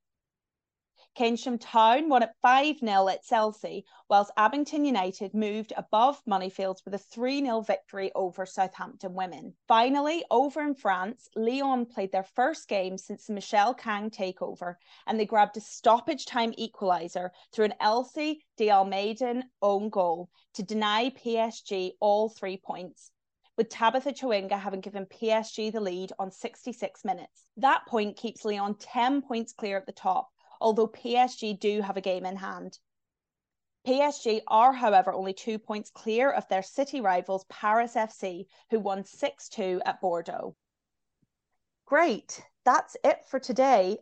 Keynsham 1.18 1.60
Town 1.60 2.08
won 2.08 2.24
at 2.24 2.36
5 2.42 2.80
0 2.80 3.08
at 3.10 3.24
Chelsea, 3.24 3.86
whilst 4.10 4.32
Abingdon 4.38 4.86
United 4.86 5.34
moved 5.34 5.74
above 5.76 6.24
Moneyfields 6.26 6.86
with 6.86 6.94
a 6.94 6.98
3 6.98 7.42
0 7.42 7.62
victory 7.62 8.12
over 8.16 8.46
Southampton 8.46 9.14
Women. 9.14 9.56
Finally, 9.68 10.24
over 10.30 10.62
in 10.62 10.76
France, 10.76 11.28
Lyon 11.36 11.86
played 11.86 12.12
their 12.12 12.24
first 12.24 12.68
game 12.68 12.98
since 12.98 13.26
the 13.26 13.34
Michele 13.34 13.74
Kang 13.74 14.10
takeover, 14.10 14.76
and 15.08 15.20
they 15.20 15.26
grabbed 15.26 15.58
a 15.58 15.62
stoppage 15.62 16.26
time 16.26 16.54
equaliser 16.54 17.32
through 17.52 17.66
an 17.66 17.76
Elsie 17.80 18.46
D'Almeida 18.58 19.44
own 19.62 19.90
goal 19.90 20.30
to 20.54 20.64
deny 20.64 21.10
PSG 21.10 21.94
all 22.00 22.30
three 22.30 22.58
points 22.58 23.12
with 23.60 23.68
Tabitha 23.68 24.14
Chawinga 24.14 24.58
having 24.58 24.80
given 24.80 25.06
PSG 25.06 25.70
the 25.70 25.82
lead 25.82 26.14
on 26.18 26.32
66 26.32 27.04
minutes. 27.04 27.44
That 27.58 27.86
point 27.88 28.16
keeps 28.16 28.46
Lyon 28.46 28.76
10 28.76 29.22
points 29.22 29.52
clear 29.52 29.76
at 29.76 29.86
the 29.86 29.92
top, 29.92 30.30
although 30.60 30.88
PSG 30.88 31.60
do 31.60 31.82
have 31.82 31.98
a 31.98 32.02
game 32.02 32.26
in 32.26 32.36
hand. 32.36 32.78
PSG 33.88 34.42
are, 34.48 34.74
however, 34.74 35.14
only 35.14 35.34
two 35.34 35.58
points 35.58 35.90
clear 35.90 36.30
of 36.30 36.48
their 36.48 36.62
city 36.62 37.02
rivals 37.02 37.46
Paris 37.50 37.96
FC, 37.96 38.46
who 38.70 38.80
won 38.80 39.06
6 39.06 39.50
2 39.50 39.82
at 39.86 40.02
Bordeaux. 40.02 40.56
Great, 41.86 42.42
that's 42.66 42.98
it 43.04 43.26
for 43.28 43.40
today. 43.40 43.98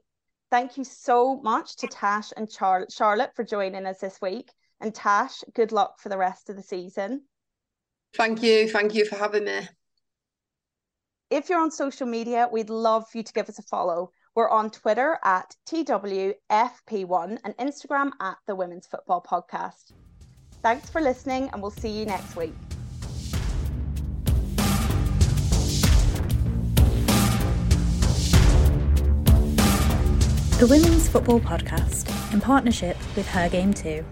Thank 0.49 0.77
you 0.77 0.83
so 0.83 1.35
much 1.41 1.75
to 1.77 1.87
Tash 1.87 2.31
and 2.35 2.49
Char- 2.49 2.87
Charlotte 2.89 3.35
for 3.35 3.43
joining 3.43 3.85
us 3.85 3.99
this 3.99 4.19
week. 4.21 4.51
And 4.79 4.93
Tash, 4.93 5.43
good 5.53 5.71
luck 5.71 5.99
for 5.99 6.09
the 6.09 6.17
rest 6.17 6.49
of 6.49 6.55
the 6.55 6.63
season. 6.63 7.23
Thank 8.15 8.41
you. 8.43 8.69
Thank 8.69 8.95
you 8.95 9.05
for 9.05 9.15
having 9.15 9.45
me. 9.45 9.67
If 11.29 11.49
you're 11.49 11.59
on 11.59 11.71
social 11.71 12.07
media, 12.07 12.47
we'd 12.51 12.69
love 12.69 13.09
for 13.09 13.17
you 13.17 13.23
to 13.23 13.33
give 13.33 13.49
us 13.49 13.59
a 13.59 13.63
follow. 13.63 14.11
We're 14.37 14.49
on 14.49 14.69
Twitter 14.69 15.17
at 15.23 15.55
TWFP1 15.65 17.39
and 17.43 17.57
Instagram 17.57 18.11
at 18.19 18.37
the 18.45 18.53
Women's 18.53 18.85
Football 18.85 19.25
Podcast. 19.27 19.93
Thanks 20.61 20.91
for 20.91 21.01
listening, 21.01 21.49
and 21.51 21.59
we'll 21.59 21.71
see 21.71 21.89
you 21.89 22.05
next 22.05 22.35
week. 22.35 22.53
The 30.59 30.67
Women's 30.69 31.09
Football 31.09 31.39
Podcast 31.39 32.31
in 32.31 32.39
partnership 32.39 32.95
with 33.15 33.27
Her 33.29 33.49
Game 33.49 33.73
Too. 33.73 34.05